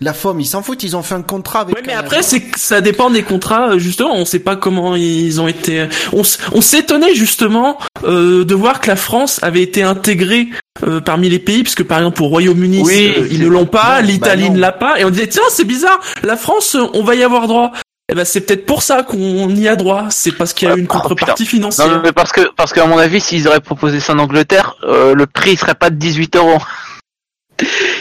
La 0.00 0.12
FOM, 0.12 0.38
ils 0.40 0.46
s'en 0.46 0.62
foutent, 0.62 0.84
ils 0.84 0.96
ont 0.96 1.02
fait 1.02 1.14
un 1.16 1.22
contrat 1.22 1.60
avec. 1.60 1.74
Ouais, 1.74 1.82
mais 1.86 1.92
après, 1.92 2.22
c'est 2.22 2.40
que 2.40 2.58
ça 2.58 2.80
dépend 2.80 3.10
des 3.10 3.22
contrats. 3.24 3.70
euh, 3.72 3.78
Justement, 3.78 4.14
on 4.14 4.24
sait 4.24 4.38
pas 4.38 4.54
comment 4.54 4.94
ils 4.94 5.40
ont 5.40 5.48
été. 5.48 5.88
On, 6.12 6.20
s- 6.20 6.38
on 6.52 6.60
s'étonnait 6.60 7.14
justement 7.14 7.78
euh, 8.04 8.44
de 8.44 8.54
voir 8.54 8.80
que 8.80 8.86
la 8.86 8.96
France 8.96 9.40
avait 9.42 9.62
été 9.62 9.82
intégrée 9.82 10.48
euh, 10.86 11.00
parmi 11.00 11.28
les 11.28 11.40
pays, 11.40 11.62
puisque 11.64 11.82
par 11.82 11.98
exemple 11.98 12.22
au 12.22 12.26
Royaume-Uni, 12.26 12.82
Oui, 12.84 13.14
euh, 13.18 13.26
ils 13.30 13.42
ne 13.42 13.48
l'ont 13.48 13.66
pas, 13.66 14.00
non, 14.00 14.06
l'Italie 14.08 14.42
bah 14.44 14.48
non. 14.50 14.54
ne 14.54 14.60
l'a 14.60 14.72
pas, 14.72 15.00
et 15.00 15.04
on 15.04 15.10
disait 15.10 15.26
tiens, 15.26 15.42
c'est 15.50 15.64
bizarre, 15.64 15.98
la 16.22 16.36
France, 16.36 16.76
euh, 16.76 16.84
on 16.94 17.02
va 17.02 17.16
y 17.16 17.24
avoir 17.24 17.48
droit. 17.48 17.72
Eh 18.10 18.14
ben, 18.14 18.24
c'est 18.24 18.40
peut-être 18.40 18.64
pour 18.64 18.82
ça 18.82 19.02
qu'on 19.02 19.50
y 19.50 19.68
a 19.68 19.76
droit. 19.76 20.06
C'est 20.08 20.32
parce 20.32 20.54
qu'il 20.54 20.66
y 20.66 20.70
a 20.70 20.76
une 20.76 20.86
oh, 20.88 20.92
contrepartie 20.92 21.42
Non, 21.42 21.48
financière. 21.48 22.00
mais 22.02 22.12
parce 22.12 22.32
que, 22.32 22.40
parce 22.56 22.72
qu'à 22.72 22.86
mon 22.86 22.96
avis, 22.96 23.20
s'ils 23.20 23.46
auraient 23.48 23.60
proposé 23.60 24.00
ça 24.00 24.14
en 24.14 24.18
Angleterre, 24.20 24.76
euh, 24.84 25.12
le 25.14 25.26
prix 25.26 25.56
serait 25.58 25.74
pas 25.74 25.90
de 25.90 25.96
18 25.96 26.36
euros. 26.36 26.56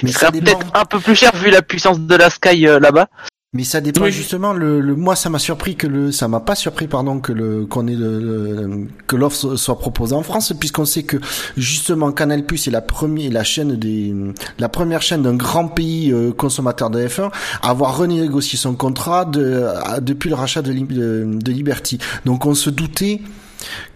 Mais 0.03 0.09
Il 0.09 0.13
ça 0.13 0.19
serait 0.27 0.31
dépend. 0.39 0.57
peut-être 0.59 0.71
un 0.75 0.85
peu 0.85 0.99
plus 0.99 1.15
cher 1.15 1.35
vu 1.35 1.49
la 1.49 1.61
puissance 1.61 1.99
de 1.99 2.15
la 2.15 2.29
Sky 2.29 2.67
euh, 2.67 2.79
là-bas. 2.79 3.07
Mais 3.53 3.63
ça 3.63 3.79
dépend 3.79 4.03
Oui. 4.03 4.11
justement. 4.11 4.51
Le, 4.51 4.81
le, 4.81 4.93
moi, 4.93 5.15
ça 5.15 5.29
m'a 5.29 5.39
surpris 5.39 5.77
que 5.77 5.87
le, 5.87 6.11
ça 6.11 6.27
m'a 6.27 6.41
pas 6.41 6.53
surpris, 6.53 6.87
pardon, 6.87 7.19
que 7.21 7.31
le, 7.31 7.65
qu'on 7.65 7.87
ait 7.87 7.95
le, 7.95 8.19
le- 8.19 8.87
que 9.07 9.15
l'offre 9.15 9.37
so- 9.37 9.57
soit 9.57 9.79
proposée 9.79 10.13
en 10.15 10.21
France, 10.21 10.53
puisqu'on 10.59 10.83
sait 10.85 11.03
que 11.03 11.15
justement 11.55 12.11
Canal 12.11 12.45
Plus 12.45 12.67
est 12.67 12.71
la 12.71 12.81
première, 12.81 13.31
la 13.31 13.45
chaîne 13.45 13.75
des, 13.77 14.13
la 14.59 14.67
première 14.69 15.01
chaîne 15.01 15.23
d'un 15.23 15.33
grand 15.35 15.69
pays 15.69 16.11
euh, 16.11 16.33
consommateur 16.33 16.89
de 16.89 16.99
F1 17.07 17.31
à 17.61 17.69
avoir 17.69 17.97
renégocié 17.97 18.59
son 18.59 18.75
contrat 18.75 19.23
de, 19.23 19.63
à- 19.85 20.01
depuis 20.01 20.29
le 20.29 20.35
rachat 20.35 20.61
de, 20.61 20.73
de 20.73 21.51
Liberty. 21.51 21.99
Donc, 22.25 22.45
on 22.45 22.53
se 22.53 22.69
doutait 22.69 23.21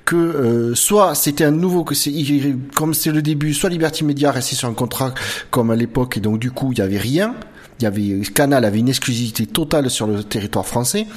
que 0.05 0.15
euh, 0.15 0.75
soit 0.75 1.15
c'était 1.15 1.45
un 1.45 1.51
nouveau 1.51 1.83
que 1.83 1.95
c'est 1.95 2.11
comme 2.75 2.93
c'est 2.93 3.11
le 3.11 3.21
début 3.21 3.53
soit 3.53 3.69
Liberty 3.69 4.03
Media 4.03 4.31
restait 4.31 4.55
sur 4.55 4.67
un 4.67 4.73
contrat 4.73 5.13
comme 5.49 5.71
à 5.71 5.75
l'époque 5.75 6.17
et 6.17 6.19
donc 6.19 6.39
du 6.39 6.51
coup 6.51 6.71
il 6.71 6.79
y 6.79 6.81
avait 6.81 6.97
rien. 6.97 7.35
Il 7.79 7.85
avait 7.85 8.21
Canal 8.33 8.63
avait 8.65 8.79
une 8.79 8.89
exclusivité 8.89 9.47
totale 9.47 9.89
sur 9.89 10.05
le 10.05 10.23
territoire 10.23 10.67
français. 10.67 11.07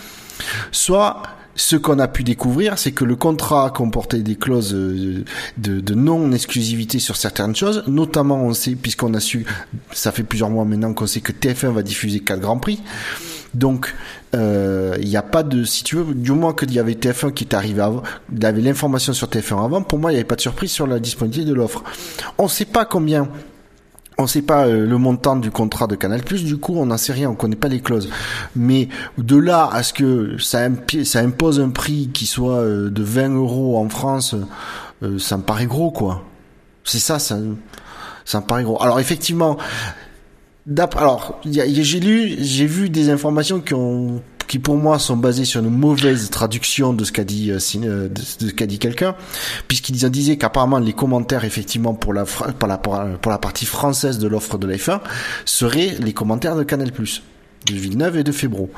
Soit 0.72 1.22
ce 1.56 1.76
qu'on 1.76 1.98
a 1.98 2.08
pu 2.08 2.24
découvrir, 2.24 2.78
c'est 2.78 2.92
que 2.92 3.04
le 3.04 3.16
contrat 3.16 3.70
comportait 3.70 4.22
des 4.22 4.36
clauses 4.36 4.74
euh, 4.74 5.24
de, 5.58 5.80
de 5.80 5.94
non-exclusivité 5.94 6.98
sur 6.98 7.16
certaines 7.16 7.54
choses, 7.54 7.84
notamment 7.86 8.42
on 8.42 8.54
sait, 8.54 8.74
puisqu'on 8.74 9.14
a 9.14 9.20
su, 9.20 9.46
ça 9.92 10.10
fait 10.10 10.24
plusieurs 10.24 10.50
mois 10.50 10.64
maintenant 10.64 10.92
qu'on 10.94 11.06
sait 11.06 11.20
que 11.20 11.32
TF1 11.32 11.72
va 11.72 11.82
diffuser 11.82 12.20
quatre 12.20 12.40
Grands 12.40 12.58
Prix, 12.58 12.80
donc 13.54 13.94
euh, 14.34 14.96
il 15.00 15.08
n'y 15.08 15.16
a 15.16 15.22
pas 15.22 15.42
de, 15.42 15.64
si 15.64 15.84
tu 15.84 15.96
veux, 15.96 16.14
du 16.14 16.32
moment 16.32 16.52
qu'il 16.52 16.72
y 16.72 16.78
avait 16.78 16.94
TF1 16.94 17.32
qui 17.32 17.44
est 17.44 17.54
arrivé 17.54 17.80
avant, 17.80 18.02
il 18.34 18.44
avait 18.44 18.60
l'information 18.60 19.12
sur 19.12 19.28
TF1 19.28 19.64
avant, 19.64 19.82
pour 19.82 19.98
moi 19.98 20.10
il 20.10 20.14
n'y 20.14 20.20
avait 20.20 20.26
pas 20.26 20.36
de 20.36 20.40
surprise 20.40 20.70
sur 20.70 20.86
la 20.86 20.98
disponibilité 20.98 21.48
de 21.48 21.54
l'offre. 21.54 21.82
On 22.38 22.44
ne 22.44 22.48
sait 22.48 22.64
pas 22.64 22.84
combien 22.84 23.28
on 24.18 24.26
sait 24.26 24.42
pas 24.42 24.66
euh, 24.66 24.86
le 24.86 24.98
montant 24.98 25.36
du 25.36 25.50
contrat 25.50 25.86
de 25.86 25.96
Canal+, 25.96 26.22
du 26.22 26.56
coup 26.56 26.74
on 26.76 26.86
n'en 26.86 26.96
sait 26.96 27.12
rien, 27.12 27.30
on 27.30 27.34
connaît 27.34 27.56
pas 27.56 27.68
les 27.68 27.80
clauses. 27.80 28.08
Mais 28.54 28.88
de 29.18 29.36
là 29.36 29.68
à 29.72 29.82
ce 29.82 29.92
que 29.92 30.38
ça, 30.38 30.60
impose 31.20 31.60
un 31.60 31.70
prix 31.70 32.10
qui 32.12 32.26
soit 32.26 32.58
euh, 32.58 32.90
de 32.90 33.02
20 33.02 33.34
euros 33.34 33.78
en 33.78 33.88
France, 33.88 34.36
euh, 35.02 35.18
ça 35.18 35.36
me 35.36 35.42
paraît 35.42 35.66
gros 35.66 35.90
quoi. 35.90 36.22
C'est 36.84 36.98
ça, 36.98 37.18
ça, 37.18 37.36
me 37.36 38.40
paraît 38.46 38.62
gros. 38.62 38.80
Alors 38.82 39.00
effectivement, 39.00 39.56
alors 40.96 41.40
j'ai 41.44 42.00
lu, 42.00 42.36
j'ai 42.38 42.66
vu 42.66 42.88
des 42.90 43.10
informations 43.10 43.60
qui 43.60 43.74
ont 43.74 44.22
qui 44.46 44.58
pour 44.58 44.76
moi 44.76 44.98
sont 44.98 45.16
basées 45.16 45.44
sur 45.44 45.60
une 45.60 45.70
mauvaise 45.70 46.28
traduction 46.30 46.92
de 46.92 47.04
ce 47.04 47.12
qu'a 47.12 47.24
dit 47.24 47.50
euh, 47.50 47.58
euh, 47.76 48.08
de, 48.08 48.46
de 48.46 48.50
qu'a 48.50 48.66
dit 48.66 48.78
quelqu'un 48.78 49.14
puisqu'ils 49.68 50.04
en 50.04 50.10
disaient 50.10 50.36
qu'apparemment 50.36 50.78
les 50.78 50.92
commentaires 50.92 51.44
effectivement 51.44 51.94
pour 51.94 52.12
la 52.12 52.24
pour 52.24 52.68
la 52.68 52.78
pour 52.78 52.94
la, 53.30 53.38
partie 53.38 53.66
française 53.66 54.18
de 54.18 54.28
l'offre 54.28 54.58
de 54.58 54.66
la 54.66 54.76
F1 54.76 55.00
seraient 55.44 55.96
les 56.00 56.12
commentaires 56.12 56.56
de 56.56 56.62
Canal+. 56.62 56.90
de 56.90 57.74
Villeneuve 57.74 58.18
et 58.18 58.24
de 58.24 58.32
Febro. 58.32 58.70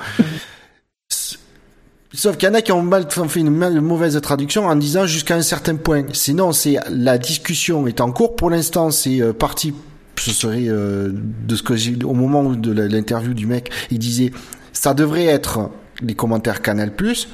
Sauf 2.12 2.36
qu'il 2.38 2.48
y 2.48 2.50
en 2.50 2.54
a 2.54 2.62
qui 2.62 2.72
ont 2.72 2.82
mal 2.82 3.06
fait 3.10 3.40
une 3.40 3.50
mal- 3.50 3.80
mauvaise 3.80 4.18
traduction 4.22 4.66
en 4.66 4.76
disant 4.76 5.06
jusqu'à 5.06 5.34
un 5.34 5.42
certain 5.42 5.76
point. 5.76 6.04
Sinon, 6.12 6.52
c'est 6.52 6.78
la 6.90 7.18
discussion 7.18 7.86
est 7.86 8.00
en 8.00 8.10
cours. 8.10 8.36
Pour 8.36 8.48
l'instant, 8.48 8.90
c'est 8.90 9.20
euh, 9.20 9.32
parti. 9.34 9.74
Ce 10.18 10.32
serait 10.32 10.68
euh, 10.68 11.12
de 11.12 11.56
ce 11.56 11.62
que 11.62 11.76
j'ai 11.76 11.96
au 12.04 12.14
moment 12.14 12.50
de 12.50 12.72
l'interview 12.72 13.34
du 13.34 13.46
mec, 13.46 13.70
il 13.90 13.98
disait 13.98 14.32
ça 14.72 14.94
devrait 14.94 15.26
être 15.26 15.70
les 16.02 16.14
commentaires 16.14 16.62
Canal 16.62 16.94
Plus. 16.94 17.28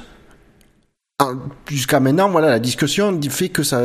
Jusqu'à 1.69 1.99
maintenant, 1.99 2.29
voilà, 2.29 2.49
la 2.49 2.59
discussion 2.59 3.11
fait 3.29 3.49
que 3.49 3.63
ça, 3.63 3.79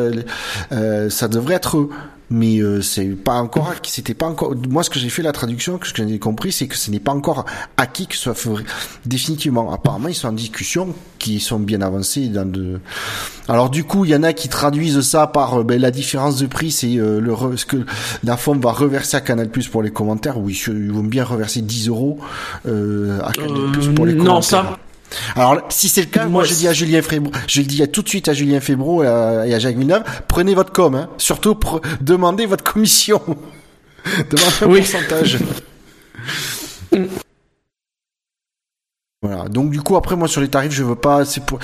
euh, 0.73 1.09
devrait 1.29 1.55
être. 1.55 1.89
Mais 2.31 2.59
euh, 2.59 2.83
c'est 2.83 3.07
pas 3.07 3.35
encore, 3.37 3.71
acquis, 3.71 3.91
c'était 3.91 4.13
pas 4.15 4.27
encore. 4.27 4.55
Moi, 4.69 4.83
ce 4.83 4.91
que 4.91 4.99
j'ai 4.99 5.09
fait 5.09 5.23
la 5.23 5.33
traduction, 5.33 5.81
ce 5.83 5.95
que 5.95 6.07
j'ai 6.07 6.19
compris, 6.19 6.53
c'est 6.53 6.67
que 6.67 6.77
ce 6.77 6.91
n'est 6.91 7.01
pas 7.01 7.13
encore 7.13 7.47
acquis 7.79 8.07
que 8.07 8.15
ce 8.15 8.21
soit 8.25 8.35
fait 8.35 8.51
définitivement. 9.07 9.73
Apparemment, 9.73 10.09
ils 10.09 10.15
sont 10.15 10.29
en 10.29 10.33
discussion, 10.33 10.95
qui 11.19 11.41
sont 11.41 11.59
bien 11.59 11.81
avancés 11.81 12.29
dans 12.29 12.45
de. 12.51 12.81
Alors 13.49 13.71
du 13.71 13.85
coup, 13.85 14.05
il 14.05 14.11
y 14.11 14.15
en 14.15 14.25
a 14.25 14.35
qui 14.35 14.49
traduisent 14.51 15.01
ça 15.01 15.27
par 15.27 15.61
euh, 15.61 15.63
ben, 15.65 15.81
la 15.81 15.91
différence 15.91 16.37
de 16.39 16.47
prix, 16.47 16.71
c'est 16.71 16.97
euh, 16.99 17.19
le 17.21 17.33
re- 17.33 17.57
ce 17.57 17.65
que 17.65 17.79
la 18.25 18.37
forme 18.37 18.61
va 18.61 18.73
reverser 18.73 19.17
à 19.17 19.21
Canal 19.23 19.49
Plus 19.49 19.69
pour 19.69 19.83
les 19.83 19.91
commentaires. 19.91 20.39
Oui, 20.39 20.61
ils 20.69 20.93
vont 20.93 21.03
bien 21.03 21.25
reverser 21.25 21.63
10 21.63 21.89
euros 21.89 22.19
euh, 22.67 23.21
à 23.25 23.33
Canal 23.33 23.73
Plus 23.73 23.89
pour 23.95 24.05
les 24.05 24.13
Euh, 24.13 24.17
commentaires. 24.19 24.35
non, 24.35 24.43
ça, 24.43 24.79
Alors 25.37 25.63
si 25.71 25.89
c'est 25.89 26.03
le 26.03 26.07
cas, 26.09 26.23
moi, 26.25 26.31
Moi, 26.31 26.45
je 26.45 26.55
dis 26.55 26.69
à 26.69 26.73
Julien 26.73 27.03
Fébro, 27.03 27.33
je 27.47 27.61
le 27.61 27.67
dis 27.67 27.83
à 27.83 27.87
tout 27.87 28.03
de 28.03 28.09
suite 28.09 28.29
à 28.29 28.35
Julien 28.35 28.61
Fébro 28.61 29.03
et 29.03 29.07
à, 29.07 29.47
et 29.47 29.55
à 29.55 29.59
Jacques 29.59 29.77
Villeneuve, 29.77 30.03
prenez 30.29 30.55
votre 30.55 30.73
com, 30.73 30.95
hein. 30.95 31.09
surtout 31.19 31.53
pre- 31.55 31.81
demandez 32.01 32.47
votre 32.47 32.65
commission, 32.65 33.21
demandez 34.31 34.55
un 34.63 34.67
Oui. 34.69 34.79
pourcentage. 34.81 35.39
Voilà. 39.23 39.49
Donc 39.49 39.71
du 39.71 39.81
coup 39.83 39.97
après 39.97 40.15
moi 40.15 40.29
sur 40.29 40.41
les 40.41 40.49
tarifs 40.49 40.71
je 40.73 40.85
veux 40.85 40.95
pas 40.95 41.25
c'est 41.25 41.45
pour 41.45 41.59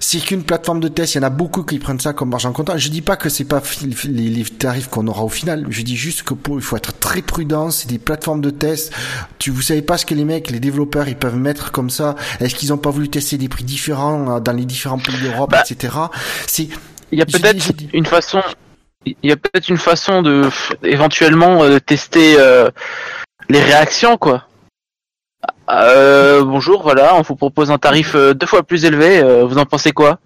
c'est 0.00 0.20
qu'une 0.20 0.44
plateforme 0.44 0.80
de 0.80 0.88
test 0.88 1.14
il 1.14 1.18
y 1.18 1.20
en 1.20 1.24
a 1.24 1.30
beaucoup 1.30 1.62
qui 1.62 1.78
prennent 1.78 2.00
ça 2.00 2.12
comme 2.12 2.32
argent 2.32 2.52
comptant. 2.52 2.76
Je 2.76 2.88
dis 2.88 3.02
pas 3.02 3.16
que 3.16 3.28
c'est 3.28 3.44
pas 3.44 3.62
les, 4.04 4.28
les 4.30 4.44
tarifs 4.44 4.88
qu'on 4.88 5.06
aura 5.06 5.22
au 5.22 5.28
final. 5.28 5.66
Je 5.70 5.82
dis 5.82 5.96
juste 5.96 6.22
que 6.22 6.34
pour 6.34 6.56
il 6.56 6.62
faut 6.62 6.76
être 6.76 6.98
très 6.98 7.22
prudent. 7.22 7.70
C'est 7.70 7.88
des 7.88 7.98
plateformes 7.98 8.40
de 8.40 8.50
test. 8.50 8.92
Tu 9.38 9.50
vous 9.50 9.62
savez 9.62 9.82
pas 9.82 9.98
ce 9.98 10.06
que 10.06 10.14
les 10.14 10.24
mecs 10.24 10.50
les 10.50 10.60
développeurs 10.60 11.08
ils 11.08 11.16
peuvent 11.16 11.36
mettre 11.36 11.72
comme 11.72 11.90
ça. 11.90 12.14
Est-ce 12.40 12.54
qu'ils 12.54 12.72
ont 12.72 12.78
pas 12.78 12.90
voulu 12.90 13.08
tester 13.08 13.38
des 13.38 13.48
prix 13.48 13.64
différents 13.64 14.36
euh, 14.36 14.40
dans 14.40 14.52
les 14.52 14.64
différents 14.64 14.98
pays 14.98 15.16
d'Europe 15.20 15.50
Bah. 15.50 15.62
etc 15.62 15.94
c'est 16.46 16.68
Il 17.12 17.18
y 17.18 17.22
a 17.22 17.26
peut-être 17.26 17.56
une 17.92 18.06
façon, 18.06 18.42
il 19.04 19.14
y 19.22 19.32
a 19.32 19.36
peut-être 19.36 19.68
une 19.68 19.78
façon 19.78 20.22
de 20.22 20.48
éventuellement 20.82 21.62
euh, 21.62 21.78
tester 21.78 22.36
euh, 22.38 22.70
les 23.48 23.60
réactions 23.62 24.16
quoi. 24.16 24.44
Euh, 25.70 26.44
bonjour, 26.44 26.82
voilà, 26.82 27.14
on 27.16 27.22
vous 27.22 27.36
propose 27.36 27.70
un 27.70 27.78
tarif 27.78 28.14
euh, 28.14 28.32
deux 28.32 28.46
fois 28.46 28.62
plus 28.62 28.84
élevé. 28.84 29.18
euh, 29.18 29.44
vous 29.44 29.58
en 29.58 29.66
pensez 29.66 29.92
quoi? 29.92 30.18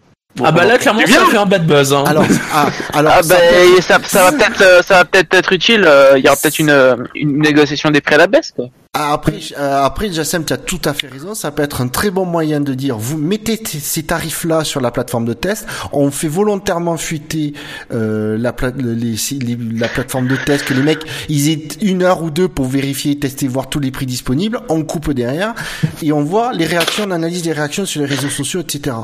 Ah 0.43 0.51
bah 0.53 0.65
là, 0.65 0.79
clairement, 0.79 1.01
ça 1.07 1.25
fait 1.31 1.37
un 1.37 1.47
bad 1.47 1.67
buzz. 1.67 1.93
Hein. 1.93 2.05
alors 2.07 2.25
ah, 2.53 2.69
alors 2.95 3.13
Ah 3.19 3.23
ça 3.23 3.37
ben 3.37 3.81
ça, 3.83 3.99
ça 4.05 4.23
va 4.25 4.33
peut-être, 4.33 4.61
euh, 4.63 4.83
ça 4.83 4.95
va 4.95 5.05
peut-être 5.05 5.35
être 5.35 5.53
utile. 5.53 5.85
euh, 5.87 6.15
Il 6.17 6.25
y 6.25 6.29
aura 6.29 6.37
peut-être 6.37 6.59
une, 6.59 6.71
euh, 6.71 6.97
une 7.15 7.39
négociation 7.39 7.91
des 7.91 8.01
prix 8.01 8.15
à 8.15 8.19
la 8.19 8.27
baisse 8.29 8.53
quoi. 8.55 8.67
Ah, 8.95 9.15
Après, 9.15 9.39
après, 9.59 10.13
Jassem, 10.13 10.45
tu 10.45 10.53
as 10.53 10.59
tout 10.59 10.81
à 10.85 10.93
fait 10.93 11.07
raison. 11.07 11.35
Ça 11.35 11.51
peut 11.51 11.63
être 11.63 11.81
un 11.81 11.89
très 11.89 12.11
bon 12.11 12.27
moyen 12.27 12.61
de 12.61 12.75
dire, 12.75 12.99
vous 12.99 13.17
mettez 13.17 13.59
ces 13.65 14.03
tarifs-là 14.03 14.65
sur 14.65 14.83
la 14.83 14.91
plateforme 14.91 15.25
de 15.25 15.33
test. 15.33 15.67
On 15.93 16.11
fait 16.11 16.29
volontairement 16.29 16.99
fuiter 16.99 17.55
euh, 17.95 18.37
la, 18.39 18.53
pla- 18.53 18.71
le- 18.77 18.93
les, 18.93 19.15
les- 19.41 19.57
la 19.79 19.89
plateforme 19.89 20.29
de 20.29 20.37
test, 20.37 20.67
que 20.67 20.75
les 20.75 20.83
mecs, 20.83 21.05
ils 21.31 21.49
aient 21.51 21.69
une 21.81 22.03
heure 22.03 22.23
ou 22.23 22.29
deux 22.31 22.49
pour 22.49 22.67
vérifier, 22.67 23.19
tester, 23.19 23.49
voir 23.49 23.71
tous 23.71 23.81
les 23.81 23.91
prix 23.91 24.05
disponibles. 24.05 24.61
On 24.69 24.83
coupe 24.83 25.11
derrière 25.13 25.55
et 26.03 26.13
on 26.13 26.23
voit 26.23 26.53
les 26.53 26.67
réactions, 26.67 27.05
on 27.09 27.13
analyse 27.13 27.47
les 27.47 27.53
réactions 27.53 27.87
sur 27.87 28.01
les 28.03 28.07
réseaux 28.07 28.29
sociaux, 28.29 28.61
etc. 28.61 28.95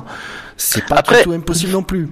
C'est 0.58 0.84
pas 0.84 0.96
Après- 0.96 1.18
du 1.18 1.24
tout 1.24 1.32
impossible 1.32 1.72
non 1.72 1.82
plus. 1.82 2.08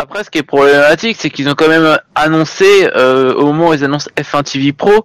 Après, 0.00 0.22
ce 0.22 0.30
qui 0.30 0.38
est 0.38 0.42
problématique, 0.44 1.16
c'est 1.18 1.28
qu'ils 1.30 1.48
ont 1.48 1.54
quand 1.54 1.66
même 1.66 1.98
annoncé, 2.14 2.88
euh, 2.94 3.34
au 3.34 3.46
moment 3.46 3.70
où 3.70 3.74
ils 3.74 3.82
annoncent 3.82 4.08
F1 4.16 4.44
TV 4.44 4.72
Pro, 4.72 5.04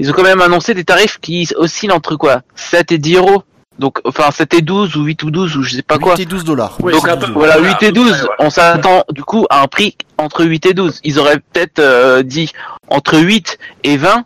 ils 0.00 0.10
ont 0.10 0.12
quand 0.12 0.24
même 0.24 0.40
annoncé 0.40 0.74
des 0.74 0.82
tarifs 0.82 1.20
qui 1.20 1.48
oscillent 1.56 1.92
entre 1.92 2.16
quoi 2.16 2.42
7 2.56 2.90
et 2.90 2.98
10 2.98 3.14
euros. 3.16 3.44
Donc, 3.78 4.00
enfin, 4.04 4.30
7 4.32 4.54
et 4.54 4.62
12 4.62 4.96
ou 4.96 5.04
8 5.04 5.22
ou 5.22 5.30
12 5.30 5.56
ou 5.56 5.62
je 5.62 5.76
sais 5.76 5.82
pas 5.82 5.98
quoi. 5.98 6.14
8 6.16 6.22
et 6.22 6.26
12 6.26 6.42
dollars. 6.44 6.76
Oui, 6.80 6.92
Donc, 6.92 7.02
voilà, 7.02 7.26
voilà, 7.32 7.58
8 7.60 7.66
et 7.68 7.72
à 7.72 7.76
peu 7.88 7.92
12, 7.92 8.10
près, 8.12 8.22
ouais. 8.22 8.28
on 8.40 8.50
s'attend 8.50 9.04
du 9.10 9.22
coup 9.22 9.46
à 9.50 9.62
un 9.62 9.66
prix 9.68 9.96
entre 10.18 10.44
8 10.44 10.66
et 10.66 10.74
12. 10.74 11.00
Ils 11.04 11.18
auraient 11.20 11.38
peut-être 11.38 11.78
euh, 11.78 12.22
dit 12.24 12.52
entre 12.88 13.18
8 13.18 13.58
et 13.84 13.96
20 13.96 14.24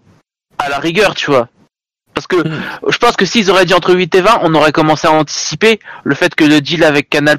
à 0.59 0.69
la 0.71 0.79
rigueur, 0.79 1.15
tu 1.15 1.31
vois. 1.31 1.49
Parce 2.19 2.27
que 2.27 2.49
Mm. 2.49 2.61
je 2.89 2.99
pense 2.99 3.15
que 3.17 3.25
s'ils 3.25 3.49
auraient 3.51 3.65
dit 3.65 3.75
entre 3.75 3.95
8 3.95 4.13
et 4.17 4.21
20, 4.21 4.41
on 4.43 4.55
aurait 4.55 4.73
commencé 4.73 5.07
à 5.07 5.13
anticiper 5.13 5.79
le 6.03 6.15
fait 6.17 6.35
que 6.35 6.45
le 6.45 6.61
deal 6.61 6.83
avec 6.83 7.09
Canal+, 7.09 7.39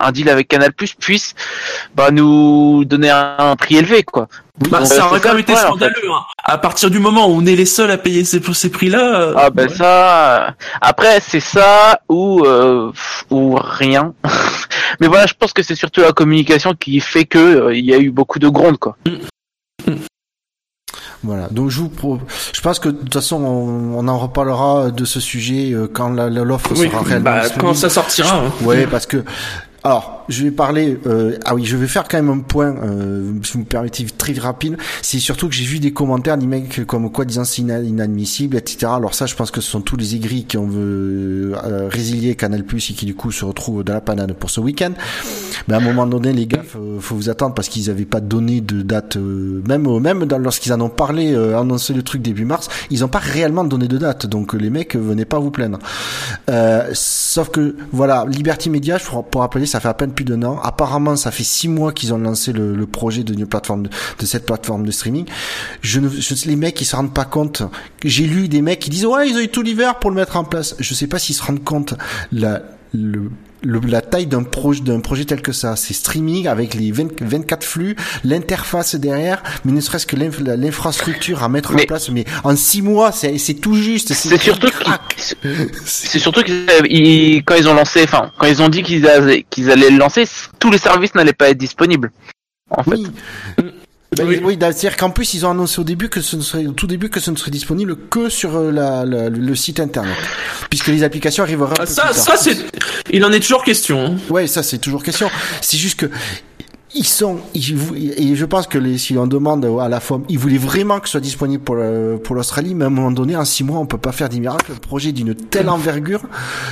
un 0.00 0.10
deal 0.12 0.28
avec 0.28 0.48
Canal+, 0.48 0.72
puisse 0.72 1.34
bah, 1.94 2.10
nous 2.10 2.84
donner 2.84 3.10
un, 3.10 3.36
un 3.38 3.56
prix 3.56 3.76
élevé, 3.76 4.02
quoi. 4.02 4.26
Bah, 4.70 4.84
ça 4.84 5.04
euh, 5.04 5.06
aurait 5.06 5.20
quand 5.20 5.28
même 5.28 5.38
été 5.38 5.52
problème, 5.52 5.72
en 5.72 5.78
fait. 5.78 5.84
scandaleux. 5.90 6.12
Hein. 6.12 6.24
À 6.42 6.58
partir 6.58 6.90
du 6.90 6.98
moment 6.98 7.28
où 7.28 7.30
on 7.36 7.46
est 7.46 7.54
les 7.54 7.64
seuls 7.66 7.92
à 7.92 7.96
payer 7.98 8.24
ces, 8.24 8.42
ces 8.52 8.70
prix-là. 8.70 9.20
euh, 9.20 9.34
Ah 9.36 9.50
ben 9.50 9.68
ouais. 9.68 9.74
ça, 9.74 10.54
après 10.80 11.20
c'est 11.20 11.38
ça 11.38 12.00
ou 12.08 12.42
euh, 12.44 12.90
ou 13.30 13.54
rien. 13.54 14.14
Mais 15.00 15.06
voilà, 15.06 15.26
je 15.26 15.34
pense 15.34 15.52
que 15.52 15.62
c'est 15.62 15.76
surtout 15.76 16.00
la 16.00 16.10
communication 16.12 16.74
qui 16.74 16.98
fait 16.98 17.24
que 17.24 17.38
euh, 17.38 17.74
il 17.76 17.84
y 17.84 17.94
a 17.94 17.98
eu 17.98 18.10
beaucoup 18.10 18.40
de 18.40 18.48
grondes 18.48 18.78
quoi. 18.78 18.96
Voilà. 21.24 21.48
Donc 21.50 21.70
je 21.70 21.80
vous 21.80 21.90
je 22.52 22.60
pense 22.60 22.78
que 22.78 22.88
de 22.88 22.96
toute 22.98 23.12
façon 23.14 23.36
on, 23.42 23.98
on 23.98 24.08
en 24.08 24.18
reparlera 24.18 24.90
de 24.90 25.04
ce 25.04 25.18
sujet 25.20 25.72
euh, 25.72 25.88
quand 25.92 26.10
l'offre 26.10 26.70
Oui, 26.76 26.88
sera 26.88 27.02
réellement 27.02 27.24
bah, 27.30 27.40
disponible. 27.40 27.66
quand 27.66 27.74
ça 27.74 27.88
sortira. 27.88 28.36
hein. 28.36 28.52
Ouais, 28.62 28.86
parce 28.86 29.06
que 29.06 29.24
alors 29.82 30.17
je 30.28 30.44
vais 30.44 30.50
parler. 30.50 30.98
euh, 31.06 31.36
ah 31.44 31.54
oui, 31.54 31.64
je 31.64 31.76
vais 31.76 31.86
faire 31.86 32.06
quand 32.08 32.18
même 32.18 32.30
un 32.30 32.38
point. 32.40 32.74
Euh, 32.82 33.32
si 33.44 33.52
vous 33.54 33.60
me 33.60 33.64
permettez 33.64 34.04
très 34.16 34.32
rapide. 34.34 34.76
C'est 35.02 35.18
surtout 35.18 35.48
que 35.48 35.54
j'ai 35.54 35.64
vu 35.64 35.78
des 35.78 35.92
commentaires 35.92 36.36
des 36.38 36.46
mecs 36.46 36.84
comme 36.86 37.10
quoi 37.10 37.24
disant 37.24 37.44
c'est 37.44 37.62
ina- 37.62 37.80
inadmissible, 37.82 38.56
etc. 38.56 38.92
Alors 38.94 39.14
ça, 39.14 39.26
je 39.26 39.34
pense 39.34 39.50
que 39.50 39.60
ce 39.60 39.70
sont 39.70 39.80
tous 39.80 39.96
les 39.96 40.14
aigris 40.14 40.44
qui 40.44 40.56
ont 40.58 40.68
euh, 40.72 41.54
euh, 41.64 41.88
résilié 41.90 42.34
Canal 42.34 42.64
Plus 42.64 42.90
et 42.90 42.94
qui 42.94 43.06
du 43.06 43.14
coup 43.14 43.32
se 43.32 43.44
retrouvent 43.44 43.84
dans 43.84 43.94
la 43.94 44.00
panade 44.00 44.32
pour 44.34 44.50
ce 44.50 44.60
week-end. 44.60 44.92
Mais 45.66 45.74
à 45.74 45.78
un 45.78 45.80
moment 45.80 46.06
donné, 46.06 46.32
les 46.32 46.46
gars, 46.46 46.62
faut, 46.66 46.98
faut 47.00 47.14
vous 47.16 47.30
attendre 47.30 47.54
parce 47.54 47.68
qu'ils 47.68 47.90
avaient 47.90 48.04
pas 48.04 48.20
donné 48.20 48.60
de 48.60 48.82
date. 48.82 49.16
euh, 49.16 49.62
même 49.66 49.86
même 50.00 50.24
dans, 50.26 50.38
lorsqu'ils 50.38 50.72
en 50.72 50.80
ont 50.80 50.88
parlé, 50.88 51.32
euh, 51.34 51.58
annoncé 51.58 51.92
le 51.94 52.02
truc 52.02 52.22
début 52.22 52.44
mars, 52.44 52.68
ils 52.90 53.04
ont 53.04 53.08
pas 53.08 53.18
réellement 53.18 53.64
donné 53.64 53.88
de 53.88 53.98
date. 53.98 54.26
Donc 54.26 54.54
euh, 54.54 54.58
les 54.58 54.70
mecs, 54.70 54.94
euh, 54.96 55.00
venez 55.00 55.24
pas 55.24 55.38
vous 55.38 55.50
plaindre. 55.50 55.78
Euh, 56.50 56.88
sauf 56.92 57.50
que 57.50 57.76
voilà, 57.92 58.24
Liberty 58.28 58.70
Media, 58.70 58.98
pour, 58.98 59.24
pour 59.24 59.40
rappeler, 59.42 59.66
ça 59.66 59.80
fait 59.80 59.88
à 59.88 59.94
peine 59.94 60.12
plus 60.18 60.24
d'un 60.24 60.42
an. 60.42 60.58
Apparemment, 60.64 61.14
ça 61.14 61.30
fait 61.30 61.44
six 61.44 61.68
mois 61.68 61.92
qu'ils 61.92 62.12
ont 62.12 62.18
lancé 62.18 62.52
le, 62.52 62.86
projet 62.86 63.22
de 63.22 63.36
cette 64.24 64.46
plateforme 64.46 64.84
de 64.84 64.90
streaming. 64.90 65.26
Je 65.80 66.00
ne, 66.00 66.08
je, 66.08 66.34
les 66.48 66.56
mecs, 66.56 66.80
ils 66.80 66.86
se 66.86 66.96
rendent 66.96 67.14
pas 67.14 67.24
compte. 67.24 67.62
J'ai 68.04 68.24
lu 68.24 68.48
des 68.48 68.60
mecs 68.60 68.80
qui 68.80 68.90
disent 68.90 69.06
ouais, 69.06 69.28
ils 69.28 69.36
ont 69.36 69.40
eu 69.40 69.48
tout 69.48 69.62
l'hiver 69.62 70.00
pour 70.00 70.10
le 70.10 70.16
mettre 70.16 70.36
en 70.36 70.42
place. 70.42 70.74
Je 70.80 70.92
sais 70.92 71.06
pas 71.06 71.20
s'ils 71.20 71.36
se 71.36 71.42
rendent 71.44 71.62
compte 71.62 71.94
la 72.32 72.62
le, 72.94 73.30
le, 73.62 73.80
la 73.86 74.00
taille 74.00 74.26
d'un 74.26 74.42
projet 74.44 74.80
d'un 74.82 75.00
projet 75.00 75.24
tel 75.24 75.42
que 75.42 75.52
ça, 75.52 75.76
c'est 75.76 75.92
streaming 75.94 76.46
avec 76.46 76.74
les 76.74 76.90
20, 76.92 77.20
24 77.22 77.64
flux, 77.64 77.96
l'interface 78.24 78.94
derrière, 78.94 79.42
mais 79.64 79.72
ne 79.72 79.80
serait-ce 79.80 80.06
que 80.06 80.16
l'inf- 80.16 80.40
l'infrastructure 80.40 81.42
à 81.42 81.48
mettre 81.48 81.74
en 81.74 81.78
place. 81.86 82.08
Mais 82.10 82.24
en 82.44 82.56
six 82.56 82.80
mois, 82.82 83.12
c'est 83.12 83.36
c'est 83.38 83.54
tout 83.54 83.74
juste. 83.76 84.12
C'est 84.14 84.38
surtout 84.40 84.68
c'est 85.84 86.18
surtout 86.18 86.42
qu'ils 86.42 86.66
ils- 86.88 87.42
quand 87.44 87.56
ils 87.56 87.68
ont 87.68 87.74
lancé, 87.74 88.02
enfin 88.04 88.30
quand 88.38 88.46
ils 88.46 88.62
ont 88.62 88.68
dit 88.68 88.82
qu'ils 88.82 89.06
allaient, 89.06 89.44
qu'ils 89.50 89.70
allaient 89.70 89.90
le 89.90 89.98
lancer, 89.98 90.24
tous 90.58 90.70
les 90.70 90.78
services 90.78 91.14
n'allaient 91.14 91.32
pas 91.32 91.50
être 91.50 91.58
disponibles. 91.58 92.10
En 92.70 92.82
fait. 92.82 92.90
Oui. 92.92 93.06
Ben, 94.16 94.26
Oui. 94.26 94.40
oui, 94.42 94.56
c'est-à-dire 94.58 94.96
qu'en 94.96 95.10
plus 95.10 95.34
ils 95.34 95.44
ont 95.44 95.50
annoncé 95.50 95.80
au 95.80 95.84
début 95.84 96.08
que 96.08 96.20
ce 96.22 96.34
ne 96.36 96.40
serait 96.40 96.66
au 96.66 96.72
tout 96.72 96.86
début 96.86 97.10
que 97.10 97.20
ce 97.20 97.30
ne 97.30 97.36
serait 97.36 97.50
disponible 97.50 97.94
que 98.08 98.28
sur 98.30 98.56
euh, 98.56 98.72
la, 98.72 99.04
la- 99.04 99.28
le 99.28 99.54
site 99.54 99.80
internet, 99.80 100.16
puisque 100.70 100.86
les 100.88 101.02
applications 101.02 101.42
arriveront. 101.44 101.74
Ah, 101.78 101.84
ça, 101.86 102.06
plus 102.06 102.14
ça 102.14 102.36
c'est. 102.38 102.56
Il 103.10 103.22
en 103.24 103.32
est 103.32 103.40
toujours 103.40 103.62
question. 103.64 104.00
hein. 104.06 104.16
Ouais, 104.30 104.46
ça 104.46 104.62
c'est 104.62 104.78
toujours 104.78 105.02
question. 105.02 105.30
C'est 105.60 105.76
juste 105.76 106.00
que 106.00 106.06
ils 106.94 107.06
sont, 107.06 107.38
ils 107.54 107.76
et 108.16 108.34
je 108.34 108.44
pense 108.46 108.66
que 108.66 108.78
les, 108.78 108.96
si 108.96 109.16
on 109.18 109.26
demande 109.26 109.64
à 109.80 109.88
la 109.88 110.00
FOM, 110.00 110.24
ils 110.28 110.38
voulaient 110.38 110.56
vraiment 110.56 111.00
que 111.00 111.06
ce 111.06 111.12
soit 111.12 111.20
disponible 111.20 111.62
pour 111.62 111.74
le- 111.74 112.18
pour 112.22 112.34
l'Australie, 112.34 112.74
mais 112.74 112.84
à 112.84 112.86
un 112.86 112.90
moment 112.90 113.10
donné, 113.10 113.36
en 113.36 113.44
six 113.44 113.62
mois, 113.62 113.78
on 113.78 113.84
peut 113.86 113.98
pas 113.98 114.12
faire 114.12 114.28
des 114.30 114.40
miracles. 114.40 114.72
Un 114.72 114.76
projet 114.78 115.12
d'une 115.12 115.34
telle 115.34 115.68
envergure, 115.68 116.22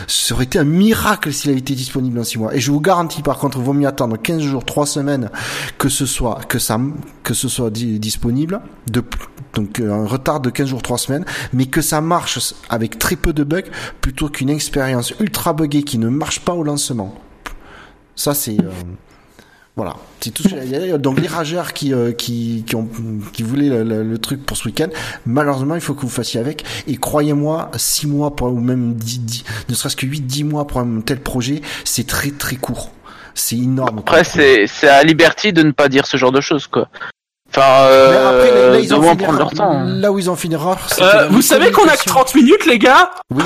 ça 0.06 0.34
aurait 0.34 0.44
été 0.44 0.58
un 0.58 0.64
miracle 0.64 1.32
s'il 1.32 1.50
avait 1.50 1.60
été 1.60 1.74
disponible 1.74 2.18
en 2.18 2.24
six 2.24 2.38
mois. 2.38 2.54
Et 2.54 2.60
je 2.60 2.70
vous 2.72 2.80
garantis, 2.80 3.20
par 3.22 3.36
contre, 3.38 3.58
il 3.58 3.64
vaut 3.64 3.74
mieux 3.74 3.86
attendre 3.86 4.16
15 4.16 4.40
jours, 4.42 4.64
3 4.64 4.86
semaines, 4.86 5.30
que 5.76 5.88
ce 5.90 6.06
soit, 6.06 6.40
que 6.48 6.58
ça, 6.58 6.80
que 7.22 7.34
ce 7.34 7.48
soit 7.48 7.70
di- 7.70 7.98
disponible, 7.98 8.60
de, 8.90 9.02
donc 9.52 9.80
euh, 9.80 9.92
un 9.92 10.06
retard 10.06 10.40
de 10.40 10.48
15 10.48 10.66
jours, 10.68 10.82
3 10.82 10.96
semaines, 10.98 11.26
mais 11.52 11.66
que 11.66 11.82
ça 11.82 12.00
marche 12.00 12.54
avec 12.70 12.98
très 12.98 13.16
peu 13.16 13.34
de 13.34 13.44
bugs, 13.44 13.62
plutôt 14.00 14.28
qu'une 14.30 14.48
expérience 14.50 15.12
ultra 15.20 15.52
buggée 15.52 15.82
qui 15.82 15.98
ne 15.98 16.08
marche 16.08 16.40
pas 16.40 16.54
au 16.54 16.62
lancement. 16.62 17.14
Ça, 18.14 18.32
c'est, 18.32 18.58
euh, 18.58 18.70
Voilà, 19.76 19.94
c'est 20.20 20.30
tout 20.32 20.42
ce 20.42 20.48
que 20.48 20.54
j'allais 20.56 20.86
dire. 20.86 20.98
Donc 20.98 21.20
les 21.20 21.26
rageurs 21.28 21.74
qui 21.74 21.92
euh, 21.92 22.12
qui 22.12 22.64
qui, 22.66 22.74
ont, 22.76 22.88
qui 23.34 23.42
voulaient 23.42 23.68
le, 23.68 23.82
le- 23.84 24.02
le 24.02 24.18
truc 24.18 24.44
pour 24.46 24.56
ce 24.56 24.64
week-end, 24.68 24.88
malheureusement 25.26 25.74
il 25.74 25.82
faut 25.82 25.92
que 25.94 26.00
vous 26.00 26.08
fassiez 26.08 26.40
avec. 26.40 26.64
Et 26.86 26.96
croyez-moi, 26.96 27.70
6 27.76 28.06
mois 28.06 28.34
pour, 28.34 28.48
ou 28.48 28.58
même 28.58 28.94
10, 28.94 29.20
10 29.20 29.44
ne 29.68 29.74
serait-ce 29.74 29.96
que 29.96 30.06
8-10 30.06 30.44
mois 30.44 30.66
pour 30.66 30.80
un 30.80 31.00
tel 31.02 31.20
projet, 31.20 31.60
c'est 31.84 32.06
très 32.06 32.30
très 32.30 32.56
court. 32.56 32.90
C'est 33.34 33.56
énorme. 33.56 33.98
Après, 33.98 34.24
c'est 34.24 34.66
c'est 34.66 34.88
à 34.88 35.02
Liberty 35.04 35.52
de 35.52 35.62
ne 35.62 35.72
pas 35.72 35.90
dire 35.90 36.06
ce 36.06 36.16
genre 36.16 36.32
de 36.32 36.40
choses, 36.40 36.66
quoi. 36.66 36.88
Enfin, 37.56 37.86
Mais 37.86 38.16
euh, 38.16 38.28
après, 38.28 38.50
là, 38.54 38.68
là, 38.72 38.78
ils 38.80 38.92
fini 39.10 39.16
prendre 39.16 39.38
leur 39.38 39.50
temps. 39.50 39.72
hein. 39.78 39.84
Là 39.86 40.12
où 40.12 40.18
ils 40.18 40.28
ont 40.30 40.36
fini 40.36 40.56
rare, 40.56 40.78
c'est 40.88 41.00
que 41.00 41.04
Euh, 41.04 41.28
vous 41.28 41.40
savez 41.42 41.70
qu'on 41.70 41.82
a 41.88 41.96
que 41.96 42.04
communication- 42.04 42.10
30 42.12 42.34
minutes, 42.34 42.66
les 42.66 42.78
gars 42.78 43.10
Oui. 43.34 43.42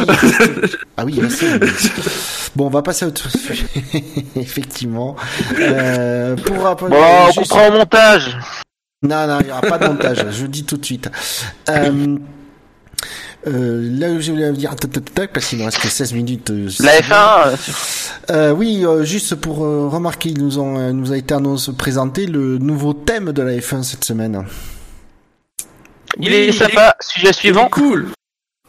ah 0.97 1.05
oui, 1.05 1.21
c'est- 1.31 1.61
Bon, 2.57 2.67
on 2.67 2.71
va 2.71 2.83
passer 2.83 3.05
à 3.05 3.09
autre 3.09 3.31
sujet. 3.31 3.67
Effectivement. 4.37 5.15
Euh, 5.61 6.35
pour 6.37 6.63
rappeler. 6.63 6.91
Bon, 6.91 6.97
on 6.99 7.27
juste- 7.27 7.39
comprend 7.51 7.69
au 7.69 7.73
montage. 7.73 8.37
Non, 9.03 9.27
non, 9.29 9.39
il 9.41 9.47
n'y 9.47 9.53
aura 9.53 9.61
pas 9.63 9.79
de 9.79 9.87
montage. 9.87 10.27
je 10.31 10.43
le 10.43 10.49
dis 10.49 10.65
tout 10.65 10.77
de 10.77 10.85
suite. 10.85 11.09
Euh, 11.69 12.17
euh, 13.47 13.89
là 13.99 14.11
où 14.11 14.21
je 14.21 14.31
voulais 14.33 14.53
dire, 14.53 14.77
tac, 14.77 14.91
tac, 14.93 15.15
tac, 15.15 15.33
parce 15.33 15.47
qu'il 15.47 15.59
ne 15.59 15.65
reste 15.65 15.79
que 15.79 15.89
16 15.89 16.13
minutes. 16.13 16.51
euh, 16.51 16.69
La 16.81 16.93
c'est 16.93 17.03
F1, 17.03 17.47
euh, 17.49 17.57
euh, 18.31 18.53
oui, 18.53 18.85
euh, 18.85 19.05
juste 19.05 19.35
pour 19.35 19.65
euh, 19.65 19.89
remarquer, 19.89 20.31
il 20.31 20.39
nous, 20.43 20.59
ont, 20.59 20.79
euh, 20.79 20.93
nous 20.93 21.13
a 21.13 21.17
été 21.17 21.35
annoncé, 21.35 21.73
présenté 21.73 22.27
le 22.27 22.59
nouveau 22.59 22.93
thème 22.93 23.33
de 23.33 23.43
la 23.43 23.53
F1 23.53 23.83
cette 23.83 24.05
semaine. 24.05 24.45
il 26.19 26.29
Oui, 26.29 26.35
est 26.35 26.53
sympa. 26.53 26.97
Sujet 27.01 27.29
Il 27.29 27.35
suivant. 27.35 27.67
est 27.67 27.71
cool. 27.71 28.09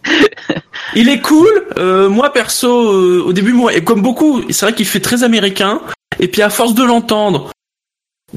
il 0.96 1.10
est 1.10 1.22
cool. 1.22 1.50
Euh, 1.78 2.10
moi 2.10 2.32
perso, 2.34 2.94
euh, 2.94 3.24
au 3.26 3.34
début, 3.34 3.54
moi, 3.54 3.74
et 3.74 3.84
comme 3.84 4.02
beaucoup, 4.02 4.42
c'est 4.52 4.66
vrai 4.66 4.74
qu'il 4.74 4.86
fait 4.88 5.00
très 5.00 5.24
américain. 5.24 5.82
Et 6.20 6.28
puis 6.28 6.42
à 6.42 6.50
force 6.50 6.76
de 6.76 6.84
l'entendre, 6.84 7.52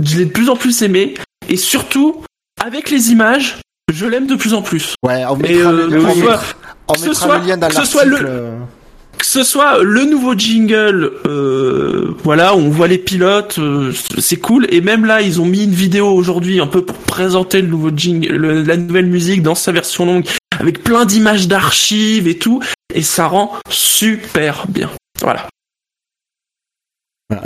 je 0.03 0.19
l'ai 0.19 0.25
de 0.27 0.31
plus 0.31 0.49
en 0.51 0.57
plus 0.57 0.83
aimé. 0.83 1.15
Et 1.49 1.57
surtout, 1.57 2.23
avec 2.63 2.91
les 2.91 3.11
images, 3.11 3.61
je 3.95 4.07
l'aime 4.07 4.27
de 4.27 4.35
plus 4.35 4.53
en 4.55 4.63
plus. 4.63 4.95
Ouais, 5.03 5.23
on 5.31 5.39
Et 5.39 5.55
mettra, 5.55 5.71
euh, 5.71 5.89
le, 5.89 6.05
on 6.05 6.15
ce 6.15 6.21
soit- 6.21 6.41
on 6.89 6.95
ce 6.95 7.39
le 7.39 7.47
lien 7.47 7.57
dans 7.57 7.69
que 7.69 7.75
ce 7.75 7.85
soit 7.85 8.05
le- 8.05 8.19
euh, 8.23 8.51
que 9.19 9.25
ce 9.27 9.43
soit 9.43 9.83
le 9.83 10.05
nouveau 10.05 10.35
jingle, 10.35 11.13
euh, 11.27 12.15
voilà, 12.25 12.55
on 12.55 12.69
voit 12.69 12.89
les 12.89 12.99
pilotes, 12.99 13.59
euh, 13.59 13.93
c'est 14.19 14.37
cool. 14.37 14.67
Et 14.71 14.81
même 14.81 15.05
là, 15.07 15.23
ils 15.23 15.41
ont 15.41 15.47
mis 15.47 15.65
une 15.65 15.71
vidéo 15.71 16.09
aujourd'hui 16.09 16.61
un 16.61 16.67
peu 16.67 16.85
pour 16.85 16.97
présenter 16.97 17.63
le 17.63 17.69
nouveau 17.69 17.91
jingle, 17.95 18.35
le- 18.35 18.63
la 18.63 18.77
nouvelle 18.77 19.07
musique 19.07 19.43
dans 19.43 19.55
sa 19.55 19.73
version 19.73 20.05
longue, 20.05 20.27
avec 20.59 20.83
plein 20.83 21.05
d'images 21.05 21.49
d'archives 21.49 22.27
et 22.29 22.37
tout, 22.39 22.61
et 22.93 23.03
ça 23.03 23.27
rend 23.27 23.53
super 23.71 24.67
bien. 24.69 24.91
Voilà. 25.21 25.47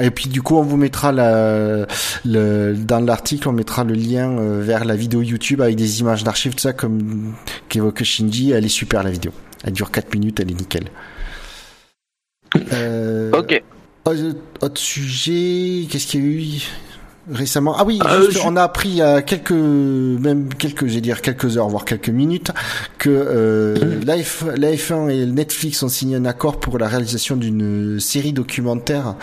Et 0.00 0.10
puis 0.10 0.28
du 0.28 0.42
coup, 0.42 0.56
on 0.56 0.62
vous 0.62 0.76
mettra 0.76 1.12
la, 1.12 1.86
le, 2.24 2.74
dans 2.74 2.98
l'article, 2.98 3.48
on 3.48 3.52
mettra 3.52 3.84
le 3.84 3.94
lien 3.94 4.36
euh, 4.36 4.60
vers 4.60 4.84
la 4.84 4.96
vidéo 4.96 5.22
YouTube 5.22 5.60
avec 5.60 5.76
des 5.76 6.00
images 6.00 6.24
d'archives, 6.24 6.54
tout 6.54 6.60
ça, 6.62 6.72
comme 6.72 7.34
qu'évoque 7.68 8.02
Shinji. 8.02 8.50
Elle 8.50 8.64
est 8.64 8.68
super 8.68 9.04
la 9.04 9.10
vidéo. 9.10 9.32
Elle 9.62 9.72
dure 9.72 9.90
4 9.92 10.12
minutes, 10.14 10.40
elle 10.40 10.50
est 10.50 10.54
nickel. 10.54 10.88
Euh, 12.72 13.30
Ok. 13.32 13.62
Autre, 14.04 14.36
autre 14.62 14.80
sujet, 14.80 15.86
qu'est-ce 15.88 16.06
qu'il 16.06 16.20
y 16.20 16.24
a 16.24 16.26
eu? 16.26 16.62
Récemment 17.32 17.74
Ah 17.78 17.84
oui, 17.84 17.98
Euh, 18.04 18.26
juste, 18.26 18.38
je- 18.42 18.46
on 18.46 18.56
a 18.56 18.62
appris 18.62 18.88
il 18.90 18.94
y 18.96 19.02
a 19.02 19.22
quelques, 19.22 19.50
même 19.52 20.48
quelques, 20.54 20.86
j'ai 20.86 21.00
dire 21.00 21.20
quelques 21.22 21.56
heures, 21.56 21.68
voire 21.68 21.84
quelques 21.84 22.08
minutes, 22.08 22.50
que 22.98 23.10
euh, 23.10 23.76
la, 24.06 24.16
F, 24.22 24.44
la 24.56 24.72
F1 24.72 25.08
et 25.10 25.26
Netflix 25.26 25.82
ont 25.82 25.88
signé 25.88 26.16
un 26.16 26.24
accord 26.24 26.60
pour 26.60 26.78
la 26.78 26.88
réalisation 26.88 27.36
d'une 27.36 28.00
série 28.00 28.32
documentaire 28.32 29.14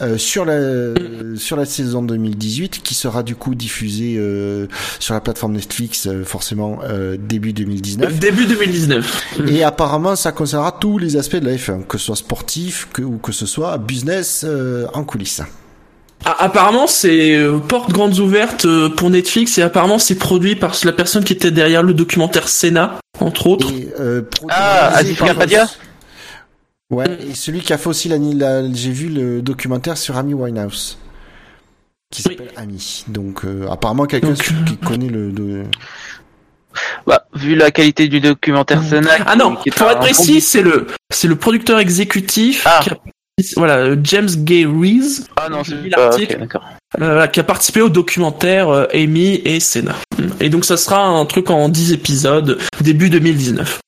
euh, 0.00 0.18
sur 0.18 0.44
la 0.44 0.92
sur 1.36 1.56
la 1.56 1.64
saison 1.64 2.02
2018, 2.02 2.82
qui 2.82 2.94
sera 2.94 3.22
du 3.22 3.34
coup 3.36 3.54
diffusée 3.54 4.16
euh, 4.18 4.66
sur 4.98 5.14
la 5.14 5.20
plateforme 5.20 5.52
Netflix, 5.54 6.06
euh, 6.06 6.24
forcément 6.24 6.80
euh, 6.84 7.16
début 7.18 7.52
2019. 7.52 8.18
Début 8.18 8.46
2019. 8.46 9.48
Et 9.48 9.62
apparemment, 9.64 10.16
ça 10.16 10.32
concernera 10.32 10.72
tous 10.72 10.98
les 10.98 11.16
aspects 11.16 11.36
de 11.36 11.46
la 11.46 11.56
F1, 11.56 11.84
que 11.86 11.98
ce 11.98 12.06
soit 12.06 12.16
sportif 12.16 12.88
que, 12.92 13.02
ou 13.02 13.18
que 13.18 13.32
ce 13.32 13.46
soit 13.46 13.78
business 13.78 14.44
euh, 14.46 14.86
en 14.94 15.04
coulisses. 15.04 15.40
Ah, 16.24 16.36
apparemment, 16.44 16.86
c'est 16.86 17.34
euh, 17.34 17.58
porte 17.58 17.90
grandes 17.90 18.18
ouvertes 18.18 18.64
euh, 18.64 18.88
pour 18.88 19.10
Netflix, 19.10 19.58
et 19.58 19.62
apparemment, 19.62 19.98
c'est 19.98 20.14
produit 20.14 20.54
par 20.54 20.74
la 20.84 20.92
personne 20.92 21.24
qui 21.24 21.32
était 21.32 21.50
derrière 21.50 21.82
le 21.82 21.94
documentaire 21.94 22.48
Senna, 22.48 22.98
entre 23.20 23.48
autres. 23.48 23.72
Et, 23.72 23.88
euh, 23.98 24.22
Ah, 24.48 25.00
Kapadia 25.18 25.66
Ouais, 26.90 27.06
et 27.28 27.34
celui 27.34 27.60
qui 27.60 27.72
a 27.72 27.78
fait 27.78 27.88
aussi 27.88 28.08
la, 28.08 28.18
la- 28.18 28.72
j'ai 28.72 28.90
vu 28.92 29.08
le 29.08 29.40
documentaire 29.42 29.96
sur 29.96 30.16
Amy 30.18 30.34
Winehouse. 30.34 30.98
Qui 32.12 32.22
Oui. 32.28 32.36
s'appelle 32.36 32.52
Amy. 32.56 33.04
Donc, 33.08 33.44
euh, 33.44 33.66
apparemment 33.70 34.04
quelqu'un 34.04 34.28
Donc, 34.28 34.38
euh, 34.52 34.64
qui 34.66 34.76
connaît 34.76 35.08
le, 35.08 35.32
de- 35.32 35.62
Bah, 37.06 37.26
vu 37.34 37.54
la 37.56 37.70
qualité 37.70 38.08
du 38.08 38.20
documentaire 38.20 38.82
Senna. 38.82 39.10
Ah 39.26 39.34
non, 39.36 39.56
qui 39.56 39.70
pour 39.70 39.90
être 39.90 40.00
précis, 40.00 40.40
c'est 40.42 40.62
le 40.62 40.86
c'est 41.10 41.28
le 41.28 41.36
producteur 41.36 41.78
exécutif 41.78 42.62
Ah. 42.66 42.80
qui 42.82 42.90
a, 42.90 42.96
voilà 43.56 43.76
euh, 43.78 43.96
James 44.04 44.28
Gay 44.28 44.64
Reese 44.66 45.26
Ah 45.36 45.48
non, 45.48 45.62
c'est 45.64 45.74
l'article. 45.88 46.46
euh, 47.00 47.26
qui 47.26 47.40
a 47.40 47.42
participé 47.44 47.80
au 47.80 47.88
documentaire 47.88 48.68
euh, 48.68 48.86
Amy 48.94 49.40
et 49.44 49.60
Senna. 49.60 49.94
Et 50.40 50.48
donc 50.50 50.64
ça 50.64 50.76
sera 50.76 51.04
un 51.04 51.24
truc 51.26 51.50
en 51.50 51.68
10 51.68 51.92
épisodes 51.92 52.58
début 52.80 53.10
2019. 53.10 53.80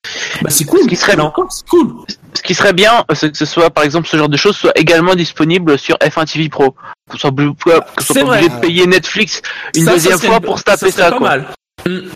Bah 0.43 0.51
c'est 0.51 0.65
cool, 0.65 0.81
Ce 0.83 0.89
qui 0.89 0.97
serait- 0.97 1.17
c'est 1.51 1.67
cool. 1.69 1.95
Ce 2.35 2.43
qui 2.43 2.55
serait 2.55 2.73
bien, 2.73 3.05
c'est 3.15 3.31
que 3.31 3.39
ce 3.39 3.45
soit, 3.47 3.71
par 3.71 3.85
exemple, 3.85 4.09
ce 4.09 4.17
genre 4.17 4.29
de 4.29 4.37
choses 4.37 4.57
soit 4.57 4.77
également 4.77 5.15
disponible 5.15 5.79
sur 5.79 5.97
F1 5.99 6.27
TV 6.31 6.49
Pro. 6.49 6.75
Soit, 7.17 7.31
soit 8.01 8.15
pas 8.15 8.23
obligé 8.27 8.49
de 8.49 8.61
payer 8.61 8.87
Netflix 8.87 9.41
une 9.77 9.85
Ça, 9.85 9.93
deuxième 9.93 10.17
serait 10.19 10.27
fois 10.29 10.37
une- 10.39 10.43
pour 10.43 10.59
se 10.59 10.65
taper 10.65 10.91
ça, 10.91 11.11
pas 11.13 11.19
quoi. 11.19 11.29
mal. 11.29 11.47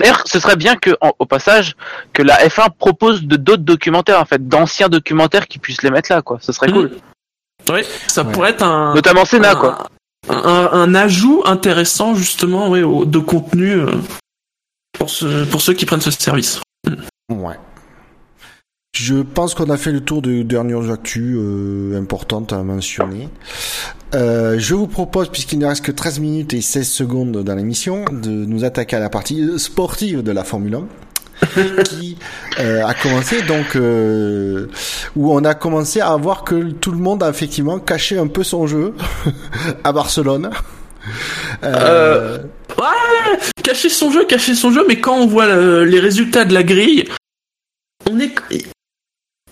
D'ailleurs, 0.00 0.22
ce 0.26 0.40
serait 0.40 0.56
bien 0.56 0.76
que, 0.76 0.90
en- 1.00 1.12
au 1.18 1.26
passage, 1.26 1.74
que 2.12 2.22
la 2.22 2.36
F1 2.48 2.68
propose 2.78 3.22
de 3.24 3.36
d'autres 3.36 3.62
documentaires, 3.64 4.20
en 4.20 4.24
fait, 4.24 4.46
d'anciens 4.48 4.88
documentaires 4.88 5.46
qui 5.46 5.58
puissent 5.58 5.82
les 5.82 5.90
mettre 5.90 6.10
là, 6.12 6.22
quoi. 6.22 6.38
Ce 6.40 6.52
serait 6.52 6.68
Mm. 6.68 6.72
cool. 6.72 6.90
Oui, 7.70 7.80
ça 8.06 8.22
Ouais. 8.24 8.32
pourrait 8.32 8.50
être 8.50 8.62
un 8.62 8.94
Notamment 8.94 9.22
un, 9.22 9.54
quoi. 9.54 9.88
un, 10.28 10.68
un 10.72 10.94
ajout 10.94 11.42
intéressant 11.44 12.14
justement 12.14 12.68
au- 12.68 13.04
de 13.04 13.18
contenu 13.18 13.72
euh, 13.72 13.92
pour, 14.98 15.10
ce, 15.10 15.44
pour 15.44 15.60
ceux 15.60 15.74
qui 15.74 15.86
prennent 15.86 16.00
ce 16.00 16.10
service. 16.10 16.60
Ouais. 17.30 17.56
Je 18.96 19.16
pense 19.16 19.54
qu'on 19.54 19.70
a 19.70 19.76
fait 19.76 19.92
le 19.92 20.00
tour 20.00 20.22
de 20.22 20.42
dernières 20.42 20.90
actus 20.90 21.36
euh, 21.38 21.96
importantes 21.98 22.52
à 22.52 22.62
mentionner. 22.62 23.28
Euh, 24.14 24.58
je 24.58 24.74
vous 24.74 24.86
propose, 24.88 25.28
puisqu'il 25.28 25.58
ne 25.58 25.66
reste 25.66 25.84
que 25.84 25.92
13 25.92 26.18
minutes 26.20 26.54
et 26.54 26.62
16 26.62 26.88
secondes 26.88 27.30
dans 27.44 27.54
l'émission, 27.54 28.04
de 28.10 28.30
nous 28.30 28.64
attaquer 28.64 28.96
à 28.96 29.00
la 29.00 29.10
partie 29.10 29.58
sportive 29.58 30.22
de 30.22 30.32
la 30.32 30.42
Formule 30.42 30.74
1. 30.76 30.86
qui 31.84 32.16
euh, 32.58 32.84
a 32.84 32.94
commencé 32.94 33.42
donc 33.42 33.76
euh, 33.76 34.66
où 35.16 35.32
on 35.32 35.44
a 35.44 35.54
commencé 35.54 36.00
à 36.00 36.16
voir 36.16 36.42
que 36.44 36.70
tout 36.72 36.90
le 36.90 36.98
monde 36.98 37.22
a 37.22 37.28
effectivement 37.28 37.78
caché 37.78 38.18
un 38.18 38.26
peu 38.26 38.42
son 38.42 38.66
jeu 38.66 38.94
à 39.84 39.92
Barcelone. 39.92 40.50
Euh, 41.64 42.38
Cacher 43.62 43.88
son 43.88 44.10
jeu, 44.10 44.24
cacher 44.24 44.54
son 44.54 44.70
jeu, 44.72 44.84
mais 44.88 44.98
quand 45.00 45.16
on 45.16 45.26
voit 45.26 45.46
le- 45.46 45.84
les 45.84 46.00
résultats 46.00 46.44
de 46.44 46.54
la 46.54 46.62
grille, 46.62 47.04
on 48.10 48.18
est 48.18 48.32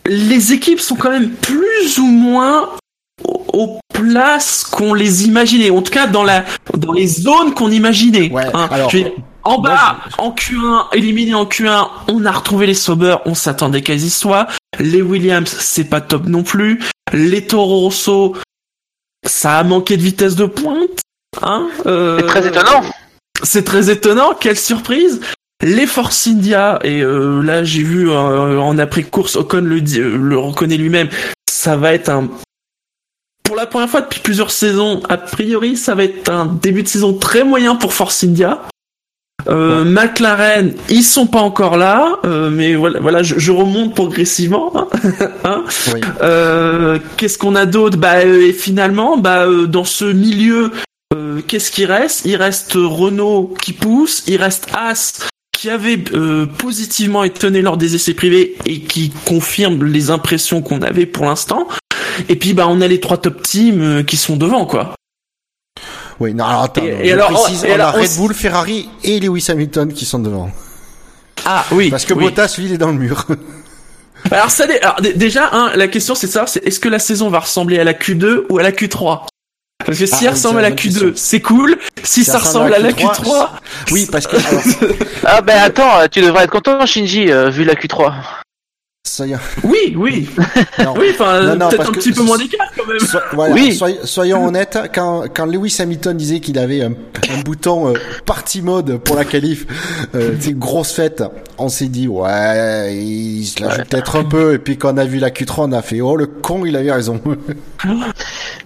les 0.09 0.53
équipes 0.53 0.81
sont 0.81 0.94
quand 0.96 1.11
même 1.11 1.31
plus 1.31 1.99
ou 1.99 2.07
moins 2.07 2.70
aux 3.53 3.79
places 3.92 4.62
qu'on 4.64 4.94
les 4.94 5.25
imaginait, 5.25 5.70
en 5.70 5.83
tout 5.83 5.92
cas 5.92 6.07
dans 6.07 6.22
la 6.22 6.44
dans 6.77 6.92
les 6.92 7.07
zones 7.07 7.55
qu'on 7.55 7.70
imaginait. 7.70 8.31
Ouais, 8.31 8.44
hein. 8.55 8.68
alors, 8.70 8.90
Je 8.90 8.99
veux 8.99 9.11
en 9.46 9.61
moi, 9.61 9.70
bas, 9.70 9.96
en 10.18 10.30
Q1, 10.32 10.87
éliminé 10.94 11.35
en 11.35 11.44
Q1, 11.44 11.88
on 12.09 12.24
a 12.24 12.32
retrouvé 12.32 12.66
les 12.66 12.74
Sauber, 12.74 13.16
on 13.26 13.35
s'attendait 13.35 13.82
qu'elles 13.82 14.04
y 14.04 14.11
soient. 14.11 14.46
Les 14.78 15.02
Williams, 15.02 15.48
c'est 15.59 15.85
pas 15.85 16.00
top 16.00 16.26
non 16.26 16.42
plus. 16.42 16.82
Les 17.12 17.46
Toro 17.46 17.80
Rosso, 17.80 18.37
ça 19.26 19.59
a 19.59 19.64
manqué 19.64 19.96
de 19.96 20.02
vitesse 20.02 20.37
de 20.37 20.46
pointe. 20.46 21.00
Hein 21.42 21.68
euh, 21.87 22.18
C'est 22.20 22.26
très 22.26 22.46
étonnant. 22.48 22.82
c'est 23.42 23.64
très 23.64 23.90
étonnant, 23.90 24.35
quelle 24.38 24.59
surprise 24.59 25.20
Les 25.62 25.87
Force 25.87 26.26
India, 26.26 26.78
et 26.82 27.00
euh, 27.02 27.42
là 27.42 27.62
j'ai 27.64 27.82
vu 27.82 28.11
euh, 28.11 28.59
en 28.59 28.78
après-course, 28.78 29.37
Ocon 29.37 29.61
le, 29.62 29.80
dit- 29.80 30.00
euh, 30.00 30.16
le 30.16 30.38
reconnaît 30.38 30.76
lui-même, 30.78 31.09
ça 31.50 31.76
va 31.76 31.92
être 31.92 32.09
un... 32.09 32.28
Pour 33.44 33.54
la 33.56 33.66
première 33.66 33.88
fois 33.88 34.00
depuis 34.00 34.20
plusieurs 34.20 34.50
saisons, 34.50 35.02
a 35.09 35.16
priori 35.18 35.76
ça 35.76 35.94
va 35.94 36.04
être 36.04 36.28
un 36.30 36.46
début 36.46 36.82
de 36.82 36.88
saison 36.88 37.12
très 37.14 37.44
moyen 37.44 37.76
pour 37.76 37.92
Force 37.92 38.24
India. 38.24 38.61
Euh, 39.48 39.85
McLaren, 39.85 40.72
ils 40.88 41.02
sont 41.04 41.26
pas 41.26 41.40
encore 41.40 41.76
là, 41.76 42.18
euh, 42.24 42.50
mais 42.50 42.74
voilà, 42.74 43.00
voilà, 43.00 43.22
je, 43.22 43.38
je 43.38 43.52
remonte 43.52 43.94
progressivement. 43.94 44.72
hein. 44.76 44.88
Hein 45.44 45.64
oui. 45.94 46.00
euh, 46.22 46.98
Qu'est-ce 47.16 47.38
qu'on 47.38 47.54
a 47.54 47.66
d'autre? 47.66 47.96
Bah 47.96 48.16
euh, 48.24 48.46
et 48.48 48.52
finalement, 48.52 49.16
bah 49.16 49.46
euh, 49.46 49.66
dans 49.66 49.85
ce 49.85 50.04
milieu, 50.04 50.72
euh, 51.14 51.40
qu'est-ce 51.46 51.70
qui 51.70 51.85
reste? 51.85 52.22
Il 52.24 52.37
reste 52.37 52.72
Renault 52.74 53.54
qui 53.62 53.72
pousse, 53.72 54.24
il 54.26 54.37
reste 54.37 54.66
As 54.76 55.28
qui 55.56 55.70
avait 55.70 56.02
euh, 56.12 56.44
positivement 56.46 57.24
étonné 57.24 57.62
lors 57.62 57.76
des 57.76 57.94
essais 57.94 58.12
privés 58.14 58.56
et 58.66 58.80
qui 58.80 59.11
confirme 59.24 59.85
les 59.85 60.11
impressions 60.11 60.61
qu'on 60.61 60.82
avait 60.82 61.06
pour 61.06 61.24
l'instant. 61.24 61.66
Et 62.28 62.37
puis 62.37 62.52
bah 62.52 62.66
on 62.68 62.80
a 62.80 62.88
les 62.88 63.00
trois 63.00 63.16
top 63.18 63.42
teams 63.42 64.04
qui 64.04 64.16
sont 64.16 64.37
devant 64.37 64.66
quoi. 64.66 64.94
Oui, 66.20 66.33
non, 66.35 66.44
alors 66.44 66.62
attends, 66.64 66.83
Et- 66.85 66.92
non, 66.92 67.00
et 67.00 67.09
je 67.09 67.12
alors, 67.14 67.31
précise, 67.31 67.64
et 67.64 67.68
on 67.68 67.70
a 67.72 67.74
alors, 67.74 67.94
Red 67.94 68.16
Bull, 68.16 68.35
Ferrari 68.35 68.88
et 69.05 69.20
Lewis 69.20 69.44
Hamilton 69.48 69.92
qui 69.92 70.05
sont 70.07 70.18
devant. 70.18 70.50
Ah 71.44 71.64
oui. 71.72 71.90
Parce 71.90 72.05
que 72.05 72.14
oui. 72.14 72.24
Bottas, 72.24 72.55
lui, 72.59 72.66
il 72.66 72.72
est 72.72 72.79
dans 72.79 72.88
le 72.88 72.94
mur. 72.94 73.26
Alors 74.31 74.50
ça, 74.50 74.64
alors, 74.83 74.96
déjà, 75.14 75.50
hein, 75.52 75.70
la 75.76 75.87
question 75.87 76.14
c'est 76.16 76.26
ça, 76.26 76.46
c'est 76.48 76.66
est-ce 76.66 76.81
que 76.81 76.88
la 76.88 76.98
saison 76.98 77.29
va 77.31 77.38
ressembler 77.40 77.79
à 77.79 77.85
la 77.85 77.92
Q2 77.92 78.46
ou 78.48 78.59
à 78.59 78.62
la 78.62 78.72
Q3 78.72 79.26
Parce 79.85 79.98
que 79.98 80.07
si 80.07 80.14
Ah, 80.14 80.18
elle 80.22 80.31
ressemble 80.31 80.59
à 80.59 80.62
la 80.62 80.70
la 80.70 80.74
bonne 80.74 80.85
Q2, 80.85 80.92
question. 80.92 81.12
c'est 81.14 81.40
cool. 81.40 81.79
Si 82.02 82.24
ça 82.24 82.38
ressemble 82.38 82.74
à 82.74 82.79
la 82.81 82.90
Q3, 82.90 83.48
oui, 83.92 84.09
parce 84.11 84.26
que, 84.26 84.37
alors, 84.48 84.62
Ah 85.24 85.40
ben 85.42 85.59
attends, 85.62 86.00
euh, 86.00 86.07
tu 86.11 86.22
devrais 86.22 86.44
être 86.44 86.50
content 86.50 86.85
Shinji, 86.87 87.31
euh, 87.31 87.50
vu 87.50 87.62
la 87.62 87.74
Q3. 87.74 88.14
Ça 89.09 89.27
y 89.27 89.33
est. 89.33 89.37
oui, 89.64 89.95
oui, 89.97 90.29
Non. 90.85 90.95
oui, 90.99 91.09
enfin 91.12 91.40
Non, 91.42 91.57
non, 91.57 91.69
peut-être 91.69 91.88
un 91.88 91.92
que 91.92 91.99
petit 91.99 92.12
peu 92.12 92.23
moins 92.23 92.38
d'écart 92.38 92.66
quand 92.77 92.87
même. 92.87 92.99
So- 93.01 93.19
voilà, 93.33 93.55
Oui. 93.55 93.75
soy- 93.75 93.99
soyons 94.05 94.47
honnêtes, 94.47 94.79
quand, 94.95 95.25
quand 95.35 95.47
Lewis 95.47 95.77
Hamilton 95.79 96.16
disait 96.16 96.40
qu'il 96.40 96.59
avait 96.59 96.83
un, 96.83 96.92
un 96.92 97.40
bouton 97.45 97.88
euh, 97.88 97.99
party 98.25 98.62
mode 98.62 98.99
pour 98.99 99.16
la 99.16 99.25
qualif, 99.25 99.66
euh, 100.14 100.35
grosse 100.51 100.92
fête, 100.92 101.23
on 101.59 101.69
s'est 101.69 101.87
dit 101.87 102.09
ouais, 102.09 102.95
il 102.97 103.45
se 103.47 103.62
la 103.62 103.71
joue 103.71 103.83
peut-être 103.88 104.16
un 104.16 104.25
peu, 104.25 104.55
et 104.55 104.59
puis 104.59 104.77
quand 104.77 104.95
on 104.95 104.99
a 104.99 105.05
vu 105.05 105.19
la 105.19 105.31
Q3, 105.31 105.55
on 105.69 105.73
a 105.73 105.83
fait 105.83 106.01
oh 106.01 106.16
le 106.16 106.27
con, 106.27 106.64
il 106.66 106.77
avait 106.77 106.92
raison. 106.92 107.21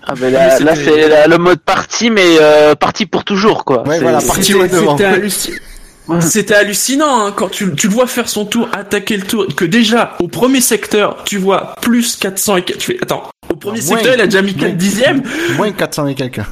Ah 0.06 0.14
ben 0.18 0.32
là, 0.32 0.56
Mais 0.58 0.64
là 0.64 0.74
c'est 0.74 1.28
le 1.28 1.38
mode 1.38 1.60
parti, 1.60 2.10
mais 2.10 2.22
euh, 2.40 2.74
parti 2.74 3.06
pour 3.06 3.22
toujours 3.24 3.64
quoi. 3.64 3.86
Ouais, 3.86 4.00
voilà, 4.00 4.18
devant. 4.18 4.96
c'était 6.20 6.54
hallucinant. 6.54 7.26
Hein, 7.26 7.32
quand 7.36 7.48
tu, 7.48 7.74
tu 7.74 7.88
le 7.88 7.92
vois 7.94 8.06
faire 8.06 8.28
son 8.28 8.44
tour, 8.46 8.68
attaquer 8.72 9.16
le 9.16 9.22
tour, 9.26 9.46
que 9.54 9.64
déjà 9.64 10.16
au 10.20 10.28
premier 10.28 10.60
secteur 10.60 11.22
tu 11.24 11.38
vois 11.38 11.74
plus 11.80 12.16
400 12.16 12.56
et 12.58 12.64
tu 12.64 12.74
fais 12.80 12.98
attends 13.02 13.30
au 13.50 13.56
premier 13.56 13.80
Non, 13.80 13.86
moins. 13.86 13.96
secteur 13.96 14.14
il 14.14 14.20
a 14.20 14.24
déjà 14.26 14.42
mis 14.42 14.54
4 14.54 14.62
Moins. 14.68 14.70
dixièmes. 14.76 15.22
Moins 15.56 15.72
400 15.72 16.06
et 16.08 16.14
quelqu'un. 16.14 16.46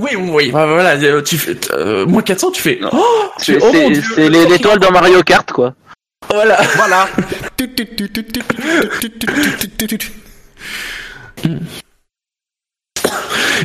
Oui 0.00 0.10
oui 0.16 0.50
bah, 0.52 0.66
voilà 0.66 0.90
euh, 0.96 1.22
tu 1.22 1.38
fais 1.38 1.56
euh, 1.72 2.06
moins 2.06 2.22
400 2.22 2.50
tu 2.52 2.62
fais 2.62 2.78
oh, 2.92 3.04
tu 3.38 3.44
c'est 3.54 3.60
fais, 3.60 4.28
oh 4.28 4.28
l'étoile 4.48 4.78
dans 4.78 4.90
Mario 4.92 5.22
Kart 5.22 5.50
quoi. 5.50 5.74
voilà 6.30 6.58
Voilà. 6.76 7.08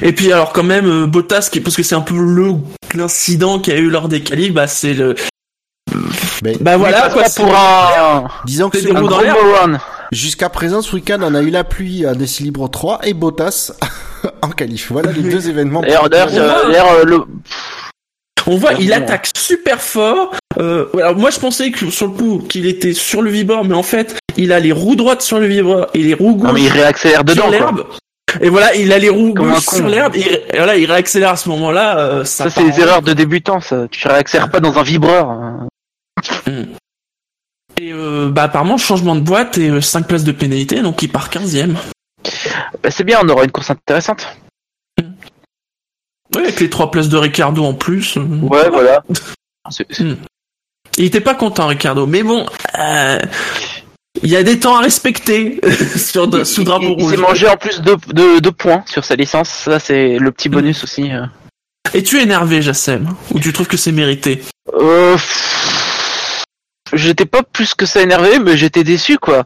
Et 0.02 0.14
puis 0.14 0.32
alors 0.32 0.54
quand 0.54 0.64
même 0.64 0.88
euh, 0.88 1.08
Bottas 1.08 1.50
qui 1.52 1.60
parce 1.60 1.76
que 1.76 1.84
c'est 1.84 1.96
un 1.96 2.02
peu 2.02 2.16
le 2.16 2.54
l'incident 2.96 3.60
qu'il 3.60 3.74
y 3.74 3.78
a 3.78 3.80
eu 3.80 3.90
lors 3.90 4.08
des 4.08 4.22
qualifs 4.22 4.54
bah 4.54 4.68
c'est 4.68 4.94
le 4.94 5.16
bah 6.62 6.78
voilà 6.78 7.10
quoi 7.10 7.26
c'est- 7.26 7.42
pour 7.42 7.56
un, 7.56 8.28
disons 8.46 8.70
que 8.70 8.80
C'est 8.80 8.96
un 8.96 9.02
gros 9.02 9.22
jusqu'à 10.14 10.50
présent, 10.50 10.82
ce 10.82 10.96
week-end, 10.96 11.20
on 11.22 11.36
a 11.36 11.42
eu 11.42 11.50
la 11.50 11.64
pluie 11.64 12.06
à 12.06 12.14
Décilibre 12.14 12.70
3 12.70 13.00
et 13.04 13.14
Bottas 13.14 13.74
en 14.42 14.50
qualif. 14.50 14.92
Voilà 14.92 15.12
les 15.12 15.22
deux 15.22 15.50
événements. 15.50 15.82
D'ailleurs, 15.82 16.08
euh, 16.08 17.04
le, 17.04 17.24
On 18.48 18.58
voit, 18.58 18.74
il 18.74 18.94
attaque 18.94 19.30
super 19.36 19.82
fort. 19.82 20.36
Euh, 20.60 20.86
alors 20.96 21.16
moi, 21.16 21.32
je 21.32 21.40
pensais 21.40 21.72
que 21.72 21.90
sur 21.90 22.08
le 22.08 22.14
coup, 22.14 22.44
qu'il 22.48 22.68
était 22.68 22.94
sur 22.94 23.22
le 23.22 23.32
vibreur, 23.32 23.64
mais 23.64 23.76
en 23.76 23.84
fait, 23.84 24.16
il 24.38 24.52
a 24.52 24.60
les 24.60 24.72
roues 24.72 24.96
droites 24.96 25.22
sur 25.22 25.40
le 25.40 25.48
vibreur 25.48 25.90
et 25.94 26.00
les 26.00 26.14
roues 26.14 26.32
non, 26.32 26.38
gauches 26.38 26.54
mais 26.54 26.62
il 26.64 26.70
réaccélère 26.70 27.18
sur 27.18 27.24
dedans 27.26 27.44
quoi. 27.44 27.52
l'herbe. 27.52 27.84
Et 28.42 28.50
voilà, 28.50 28.74
il 28.76 28.92
a 28.94 29.00
les 29.00 29.10
roues 29.10 29.34
Comme 29.34 29.52
un 29.52 29.60
sur 29.60 29.88
l'herbe. 29.88 30.16
Et, 30.16 30.22
et 30.54 30.58
voilà, 30.58 30.76
il 30.78 30.86
réaccélère 30.92 31.30
à 31.32 31.36
ce 31.38 31.50
moment-là. 31.50 31.98
euh, 32.00 32.26
ça 32.26 32.50
Ça, 32.50 32.62
c'est 32.62 32.62
en- 32.72 32.78
erreurs 32.78 33.02
de 33.02 33.14
débutants, 33.14 33.60
ça. 33.62 33.88
Tu 33.90 34.08
réaccélères 34.08 34.50
pas 34.52 34.60
dans 34.60 34.78
un 34.78 34.84
vibreur. 34.84 35.30
hein. 35.30 35.68
Et 37.82 37.92
euh, 37.92 38.30
bah 38.30 38.44
apparemment, 38.44 38.78
changement 38.78 39.16
de 39.16 39.22
boîte 39.22 39.58
et 39.58 39.82
5 39.82 40.08
places 40.08 40.24
de 40.24 40.32
pénalité, 40.32 40.82
donc 40.82 41.02
il 41.02 41.10
part 41.12 41.30
15ème. 41.30 41.76
Bah, 42.82 42.92
c'est 42.92 43.04
bien, 43.04 43.20
on 43.24 43.30
aura 43.30 43.44
une 43.44 43.52
course 43.52 43.72
intéressante. 43.72 44.28
Oui, 46.36 46.42
avec 46.44 46.60
les 46.60 46.70
3 46.70 46.92
places 46.92 47.10
de 47.10 47.18
Ricardo 47.18 47.64
en 47.66 47.74
plus. 47.74 48.18
euh. 48.18 48.22
Ouais, 48.22 48.70
voilà. 48.70 49.04
C'est- 49.70 49.88
Il 50.98 51.06
était 51.06 51.22
pas 51.22 51.34
content, 51.34 51.66
Ricardo. 51.68 52.06
Mais 52.06 52.22
bon, 52.22 52.46
euh, 52.78 53.20
il 54.22 54.30
y 54.30 54.36
a 54.36 54.44
des 54.44 54.60
temps 54.60 54.76
à 54.78 54.82
respecter 54.82 55.60
sur 55.98 56.30
Il, 56.32 56.46
sous 56.46 56.62
il- 56.62 56.66
drapeau 56.66 56.96
il 56.98 57.04
rouge. 57.04 57.12
s'est 57.12 57.18
mangé 57.22 57.48
en 57.50 57.58
plus 57.58 57.82
deux 57.82 58.52
points 58.52 58.84
sur 58.88 59.04
sa 59.04 59.16
licence. 59.16 59.50
Ça, 59.50 59.80
c'est 59.80 60.18
le 60.20 60.32
petit 60.32 60.50
bonus 60.50 60.84
aussi. 60.84 61.12
euh. 61.12 61.26
Et 61.94 62.04
tu 62.04 62.18
es 62.20 62.24
énervé, 62.24 62.62
Jassem? 62.62 63.10
Ou 63.32 63.40
tu 63.40 63.52
trouves 63.54 63.68
que 63.68 63.78
c'est 63.78 63.92
mérité? 63.92 64.42
Euh, 64.80 65.18
J'étais 66.96 67.26
pas 67.26 67.42
plus 67.42 67.74
que 67.74 67.88
ça 67.88 68.02
énervé, 68.02 68.38
mais 68.38 68.56
j'étais 68.56 68.84
déçu, 68.84 69.18
quoi. 69.18 69.46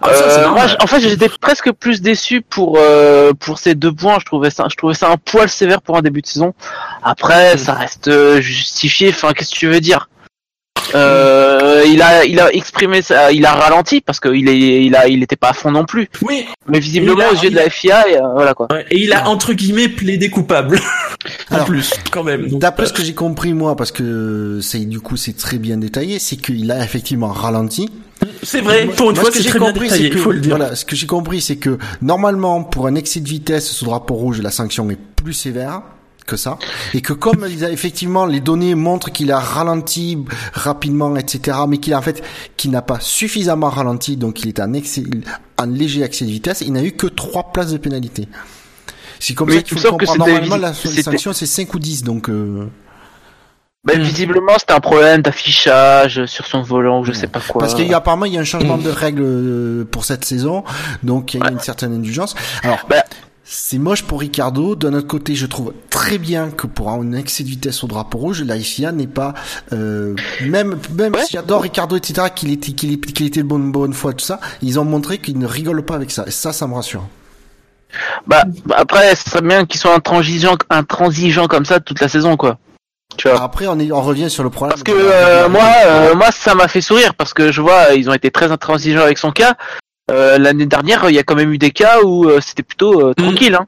Ah, 0.00 0.14
ça, 0.14 0.24
Euh, 0.24 0.48
moi, 0.48 0.64
en 0.80 0.86
fait, 0.86 1.00
j'étais 1.00 1.28
presque 1.28 1.70
plus 1.72 2.00
déçu 2.00 2.40
pour 2.40 2.78
euh, 2.78 3.32
pour 3.38 3.58
ces 3.58 3.74
deux 3.74 3.92
points. 3.92 4.16
Je 4.20 4.24
trouvais 4.24 4.48
ça, 4.50 4.66
je 4.70 4.76
trouvais 4.76 4.94
ça 4.94 5.10
un 5.10 5.18
poil 5.18 5.50
sévère 5.50 5.82
pour 5.82 5.98
un 5.98 6.02
début 6.02 6.22
de 6.22 6.26
saison. 6.26 6.54
Après, 7.02 7.54
Mm. 7.54 7.58
ça 7.58 7.74
reste 7.74 8.40
justifié. 8.40 9.10
Enfin, 9.10 9.34
qu'est-ce 9.34 9.50
que 9.54 9.58
tu 9.58 9.66
veux 9.68 9.80
dire? 9.80 10.08
Euh, 10.94 11.82
il 11.86 12.00
a 12.02 12.24
il 12.24 12.38
a 12.40 12.52
exprimé 12.52 13.02
ça, 13.02 13.30
il 13.32 13.44
a 13.46 13.52
ralenti 13.52 14.00
parce 14.00 14.20
qu'il 14.20 14.48
est 14.48 14.84
il 14.84 14.94
a 14.96 15.08
il 15.08 15.22
était 15.22 15.36
pas 15.36 15.50
à 15.50 15.52
fond 15.52 15.70
non 15.70 15.84
plus. 15.84 16.08
Oui. 16.22 16.46
Mais 16.66 16.80
visiblement 16.80 17.24
a- 17.24 17.32
aux 17.32 17.36
yeux 17.42 17.50
de 17.50 17.56
la 17.56 17.68
FIA, 17.70 18.08
et, 18.08 18.16
euh, 18.16 18.20
voilà 18.34 18.54
quoi. 18.54 18.66
Ouais, 18.70 18.86
et 18.90 18.98
il 19.02 19.12
a 19.12 19.28
entre 19.28 19.52
guillemets 19.52 19.88
plaidé 19.88 20.30
coupable. 20.30 20.80
en 21.50 21.54
Alors, 21.54 21.66
plus, 21.66 21.92
quand 22.10 22.22
même. 22.24 22.46
D'après 22.58 22.84
euh, 22.84 22.86
ce 22.86 22.92
que 22.92 23.02
j'ai 23.02 23.14
compris 23.14 23.52
moi, 23.54 23.76
parce 23.76 23.92
que 23.92 24.60
c'est 24.62 24.84
du 24.84 25.00
coup 25.00 25.16
c'est 25.16 25.36
très 25.36 25.58
bien 25.58 25.76
détaillé, 25.78 26.18
c'est 26.18 26.36
qu'il 26.36 26.70
a 26.70 26.82
effectivement 26.84 27.28
ralenti. 27.28 27.90
c'est 28.42 28.60
vrai. 28.60 28.86
Pour 28.96 29.10
une 29.10 29.16
Moi, 29.16 29.24
fois, 29.24 29.30
ce 29.32 29.36
que 29.36 29.36
c'est 29.38 29.44
j'ai 29.44 29.50
très 29.50 29.58
bien 29.58 29.68
compris, 29.68 29.86
détaillé. 29.88 30.04
c'est 30.04 30.10
que 30.10 30.16
Il 30.18 30.22
faut 30.22 30.32
le 30.32 30.40
dire. 30.40 30.56
voilà, 30.56 30.74
ce 30.74 30.84
que 30.84 30.96
j'ai 30.96 31.06
compris, 31.06 31.40
c'est 31.40 31.56
que 31.56 31.78
normalement 32.02 32.62
pour 32.64 32.86
un 32.86 32.94
excès 32.94 33.20
de 33.20 33.28
vitesse 33.28 33.70
sous 33.70 33.84
drapeau 33.84 34.14
rouge, 34.14 34.40
la 34.42 34.50
sanction 34.50 34.88
est 34.90 34.98
plus 35.16 35.32
sévère 35.34 35.82
que 36.28 36.36
ça, 36.36 36.58
et 36.94 37.00
que 37.00 37.12
comme 37.12 37.46
il 37.48 37.64
a 37.64 37.70
effectivement 37.70 38.26
les 38.26 38.40
données 38.40 38.74
montrent 38.76 39.10
qu'il 39.10 39.32
a 39.32 39.40
ralenti 39.40 40.18
rapidement, 40.52 41.16
etc., 41.16 41.58
mais 41.68 41.78
qu'il 41.78 41.94
a 41.94 41.98
en 41.98 42.02
fait 42.02 42.22
qu'il 42.56 42.70
n'a 42.70 42.82
pas 42.82 43.00
suffisamment 43.00 43.70
ralenti, 43.70 44.16
donc 44.16 44.42
il 44.42 44.48
est 44.48 44.60
en 44.60 44.72
excès, 44.74 45.02
en 45.58 45.66
léger 45.66 46.02
excès 46.02 46.24
de 46.24 46.30
vitesse, 46.30 46.60
il 46.60 46.72
n'a 46.72 46.84
eu 46.84 46.92
que 46.92 47.06
trois 47.08 47.52
places 47.52 47.72
de 47.72 47.78
pénalité. 47.78 48.28
C'est 49.18 49.34
comme 49.34 49.48
Mais 49.48 49.56
ça 49.56 49.62
qu'il 49.62 49.78
faut 49.78 49.90
comprendre. 49.90 50.18
Normalement, 50.18 50.56
la 50.56 50.72
sanction 50.74 51.32
c'est 51.32 51.46
5 51.46 51.74
ou 51.74 51.78
10, 51.80 52.04
donc. 52.04 52.28
Euh... 52.28 52.68
Bah, 53.84 53.94
Mm. 53.96 54.02
visiblement, 54.02 54.52
c'était 54.58 54.74
un 54.74 54.80
problème 54.80 55.22
d'affichage 55.22 56.26
sur 56.26 56.46
son 56.46 56.62
volant 56.62 57.00
ou 57.00 57.04
je 57.04 57.12
sais 57.12 57.26
pas 57.26 57.40
quoi. 57.40 57.60
Parce 57.60 57.74
qu'il 57.74 57.86
y 57.86 57.94
a 57.94 57.98
apparemment 57.98 58.26
il 58.26 58.34
y 58.34 58.38
a 58.38 58.40
un 58.40 58.44
changement 58.44 58.76
de 58.76 58.90
règle 58.90 59.22
euh, 59.22 59.84
pour 59.90 60.04
cette 60.04 60.24
saison, 60.24 60.64
donc 61.02 61.34
il 61.34 61.40
y 61.42 61.46
a 61.46 61.50
une 61.50 61.60
certaine 61.60 61.94
indulgence. 61.94 62.34
Alors 62.62 62.84
Bah. 62.88 63.04
C'est 63.50 63.78
moche 63.78 64.02
pour 64.02 64.20
Ricardo. 64.20 64.74
D'un 64.76 64.92
autre 64.92 65.06
côté, 65.06 65.34
je 65.34 65.46
trouve 65.46 65.72
très 65.88 66.18
bien 66.18 66.50
que 66.50 66.66
pour 66.66 66.90
un 66.90 67.12
excès 67.12 67.44
de 67.44 67.48
vitesse 67.48 67.82
au 67.82 67.86
drapeau 67.86 68.18
rouge, 68.18 68.42
la 68.42 68.58
FIA 68.58 68.92
n'est 68.92 69.06
pas 69.06 69.32
euh, 69.72 70.14
même 70.44 70.78
même 70.94 71.14
Ouais. 71.14 71.24
si 71.24 71.32
j'adore 71.32 71.62
Ricardo 71.62 71.96
etc 71.96 72.28
qu'il 72.34 72.52
était 72.52 72.72
qu'il 72.72 72.92
est- 72.92 73.12
qu'il 73.12 73.24
était 73.26 73.42
bonne 73.42 73.72
bonne 73.72 73.94
foi 73.94 74.12
tout 74.12 74.24
ça, 74.24 74.38
ils 74.60 74.78
ont 74.78 74.84
montré 74.84 75.18
qu'ils 75.18 75.38
ne 75.38 75.46
rigolent 75.46 75.82
pas 75.84 75.94
avec 75.94 76.10
ça. 76.10 76.24
Et 76.26 76.30
ça, 76.30 76.52
ça 76.52 76.66
me 76.66 76.74
rassure. 76.74 77.04
Bah, 78.26 78.44
bah, 78.66 78.74
après, 78.78 79.14
ce 79.16 79.30
serait 79.30 79.40
bien 79.40 79.64
qu'ils 79.64 79.80
soient 79.80 79.94
intransigeants, 79.94 80.56
intransigeants 80.68 81.46
comme 81.48 81.64
ça 81.64 81.80
toute 81.80 82.00
la 82.02 82.08
saison, 82.08 82.36
quoi. 82.36 82.58
Tu 83.16 83.28
vois. 83.30 83.42
Après, 83.42 83.66
on 83.66 83.78
est 83.78 83.90
on 83.90 84.02
revient 84.02 84.28
sur 84.28 84.42
le 84.44 84.50
problème. 84.50 84.72
Parce 84.74 84.82
que 84.82 84.92
euh, 84.94 85.48
moi, 85.48 85.64
euh, 85.86 86.14
moi, 86.14 86.30
ça 86.30 86.54
m'a 86.54 86.68
fait 86.68 86.82
sourire 86.82 87.14
parce 87.14 87.32
que 87.32 87.50
je 87.50 87.62
vois, 87.62 87.94
ils 87.94 88.10
ont 88.10 88.12
été 88.12 88.30
très 88.30 88.52
intransigeants 88.52 89.00
avec 89.00 89.16
son 89.16 89.32
cas. 89.32 89.56
Euh, 90.10 90.38
L'année 90.38 90.66
dernière, 90.66 91.08
il 91.10 91.14
y 91.14 91.18
a 91.18 91.22
quand 91.22 91.34
même 91.34 91.52
eu 91.52 91.58
des 91.58 91.70
cas 91.70 92.02
où 92.02 92.28
euh, 92.28 92.40
c'était 92.40 92.62
plutôt 92.62 93.08
euh, 93.08 93.14
tranquille. 93.14 93.54
Hein. 93.54 93.66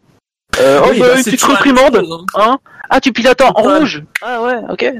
Euh, 0.58 0.80
Oui, 0.84 0.96
oh, 0.96 1.00
bah, 1.00 1.06
bah, 1.10 1.16
une 1.18 1.24
petite 1.24 1.42
reprimande. 1.42 1.96
chose, 1.96 2.24
hein. 2.34 2.42
Hein 2.42 2.58
ah, 2.88 3.00
tu 3.00 3.12
pilotes 3.12 3.40
en, 3.42 3.52
Ouais. 3.64 3.78
rouge. 3.78 4.02
Ah 4.22 4.42
ouais, 4.42 4.56
ok. 4.70 4.92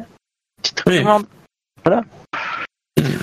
Petite 0.63 0.83
Oui. 0.87 0.93
reprimande. 0.99 1.25
Voilà. 1.85 2.03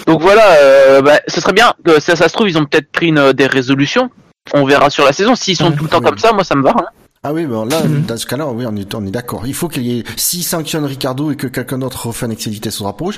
Donc 0.08 0.22
voilà, 0.22 0.54
euh, 0.62 1.02
bah, 1.02 1.20
ce 1.28 1.40
serait 1.42 1.54
bien 1.54 1.74
que 1.86 2.00
ça, 2.00 2.16
ça 2.16 2.28
se 2.28 2.34
trouve, 2.34 2.50
ils 2.50 2.58
ont 2.58 2.66
peut-être 2.66 2.92
pris 2.92 3.08
une, 3.08 3.34
des 3.34 3.46
résolutions. 3.48 4.10
On 4.54 4.66
verra 4.66 4.90
sur 4.90 5.06
la 5.06 5.14
saison. 5.14 5.36
S'ils 5.36 5.56
sont 5.58 5.70
Mhm. 5.70 5.76
tout 5.76 5.84
le 5.84 5.90
temps 5.90 6.00
Oui. 6.00 6.06
comme 6.06 6.18
ça, 6.18 6.32
moi 6.34 6.44
ça 6.44 6.56
me 6.56 6.64
va. 6.64 6.72
hein. 6.72 6.86
Ah 7.24 7.34
oui, 7.34 7.46
bon 7.46 7.66
là, 7.66 7.82
dans 8.08 8.16
ce 8.18 8.26
cas-là, 8.26 8.48
oui, 8.48 8.66
on 8.68 8.76
est, 8.78 8.96
on 8.96 9.06
est 9.06 9.12
d'accord. 9.12 9.44
Il 9.46 9.54
faut 9.54 9.68
qu'il 9.68 9.84
y 9.84 10.00
ait, 10.00 10.04
s'il 10.16 10.44
sanctionne 10.44 10.86
Ricardo 10.86 11.32
et 11.32 11.36
que 11.36 11.48
quelqu'un 11.48 11.80
d'autre 11.80 12.08
refait 12.08 12.26
un 12.26 12.30
excès 12.30 12.50
de 12.50 12.56
vitesse 12.56 12.80
au 12.80 12.86
drapeau 12.86 13.06
rouge, 13.06 13.18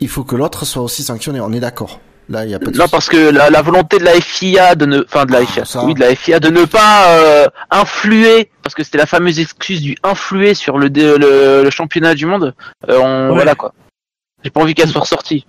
il 0.00 0.08
faut 0.08 0.24
que 0.24 0.34
l'autre 0.34 0.64
soit 0.64 0.82
aussi 0.82 1.02
sanctionné. 1.04 1.40
On 1.40 1.52
est 1.52 1.60
d'accord. 1.60 2.00
Là, 2.30 2.44
il 2.46 2.50
y 2.50 2.54
a 2.54 2.58
pas 2.58 2.70
de 2.70 2.78
Non, 2.78 2.88
parce 2.88 3.08
que 3.10 3.16
la, 3.30 3.50
la 3.50 3.60
volonté 3.62 3.98
de 3.98 4.04
la 4.04 4.18
FIA 4.20 4.74
de 4.76 4.86
ne, 4.86 5.04
enfin 5.04 5.26
de 5.26 5.32
la 5.32 5.44
FIA, 5.44 5.62
Ah, 5.62 5.66
ça. 5.66 5.84
oui, 5.84 5.92
de 5.94 6.00
la 6.00 6.14
FIA 6.14 6.40
de 6.40 6.48
ne 6.48 6.64
pas 6.64 7.10
euh, 7.18 7.46
influer, 7.70 8.50
parce 8.62 8.74
que 8.74 8.82
c'était 8.82 8.96
la 8.98 9.04
fameuse 9.06 9.38
excuse 9.38 9.82
du 9.82 9.94
influer 10.02 10.54
sur 10.54 10.78
le, 10.78 10.88
le, 10.88 11.62
le 11.62 11.70
championnat 11.70 12.14
du 12.14 12.24
monde. 12.26 12.54
euh, 12.88 12.98
on, 12.98 13.28
Ouais. 13.28 13.34
Voilà 13.34 13.54
quoi. 13.54 13.74
J'ai 14.42 14.50
pas 14.50 14.60
envie 14.60 14.74
qu'elle 14.74 14.88
soit 14.88 15.02
ressortie. 15.02 15.44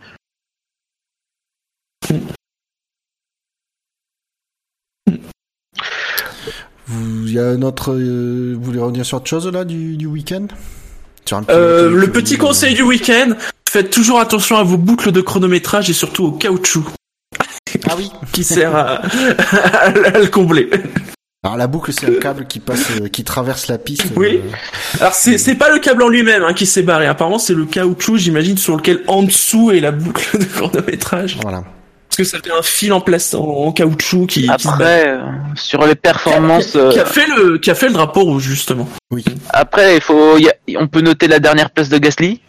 Vous, 6.87 7.27
il 7.27 7.33
y 7.33 7.39
a 7.39 7.47
un 7.47 7.61
autre, 7.63 7.93
euh, 7.93 8.53
vous 8.55 8.61
voulez 8.63 8.79
revenir 8.79 9.05
sur 9.05 9.17
autre 9.17 9.27
chose 9.27 9.47
là 9.51 9.65
du, 9.65 9.97
du 9.97 10.05
week-end? 10.05 10.47
Euh, 11.49 11.89
le 11.89 12.11
petit 12.11 12.37
conseil 12.37 12.75
du 12.75 12.83
week-end, 12.83 13.31
faites 13.79 13.89
toujours 13.91 14.19
attention 14.21 14.55
à 14.57 14.63
vos 14.63 14.77
boucles 14.77 15.11
de 15.11 15.19
chronométrage 15.21 15.89
et 15.89 15.93
surtout 15.93 16.25
au 16.25 16.31
caoutchouc 16.31 16.85
Ah 17.89 17.95
oui. 17.97 18.09
qui 18.31 18.43
sert 18.43 18.73
à, 18.75 19.01
à 19.01 19.89
le 19.89 20.27
combler. 20.27 20.69
Alors 21.43 21.57
la 21.57 21.67
boucle, 21.67 21.91
c'est 21.93 22.07
un 22.07 22.19
câble 22.19 22.47
qui 22.47 22.59
passe, 22.59 22.89
euh, 23.01 23.07
qui 23.07 23.23
traverse 23.23 23.67
la 23.67 23.77
piste. 23.77 24.07
Oui. 24.15 24.41
euh, 24.43 24.99
Alors 25.01 25.13
c'est 25.13 25.37
c'est 25.37 25.55
pas 25.55 25.69
le 25.71 25.79
câble 25.79 26.01
en 26.03 26.07
lui-même 26.07 26.43
hein, 26.43 26.53
qui 26.53 26.65
s'est 26.65 26.81
barré. 26.83 27.05
Apparemment 27.05 27.37
c'est 27.37 27.53
le 27.53 27.65
caoutchouc, 27.65 28.17
j'imagine, 28.17 28.57
sur 28.57 28.77
lequel 28.77 29.01
en 29.07 29.23
dessous 29.23 29.71
est 29.71 29.79
la 29.81 29.91
boucle 29.91 30.37
de 30.39 30.45
chronométrage. 30.45 31.37
Voilà. 31.43 31.63
Parce 32.07 32.17
que 32.17 32.23
ça 32.23 32.37
fait 32.41 32.51
un 32.57 32.63
fil 32.63 32.93
en 32.93 33.01
place 33.01 33.33
en, 33.33 33.43
en 33.43 33.71
caoutchouc 33.73 34.25
qui. 34.27 34.47
Après, 34.49 35.09
euh, 35.09 35.19
sur 35.55 35.85
les 35.85 35.95
performances, 35.95 36.71
qui, 36.71 36.77
a- 36.79 36.89
qui 36.89 36.99
a 36.99 37.05
fait 37.05 37.27
le 37.27 37.57
qui 37.57 37.69
a 37.69 37.75
fait 37.75 37.87
le 37.87 37.93
drapeau 37.93 38.21
rouge 38.21 38.43
justement. 38.43 38.87
Oui. 39.11 39.23
après, 39.49 39.95
il 39.97 40.01
faut, 40.01 40.37
il 40.37 40.45
y 40.45 40.49
a- 40.49 40.79
on 40.81 40.87
peut 40.87 41.01
noter 41.01 41.27
la 41.27 41.39
dernière 41.39 41.69
place 41.71 41.89
de 41.89 41.97
Gasly. 41.97 42.39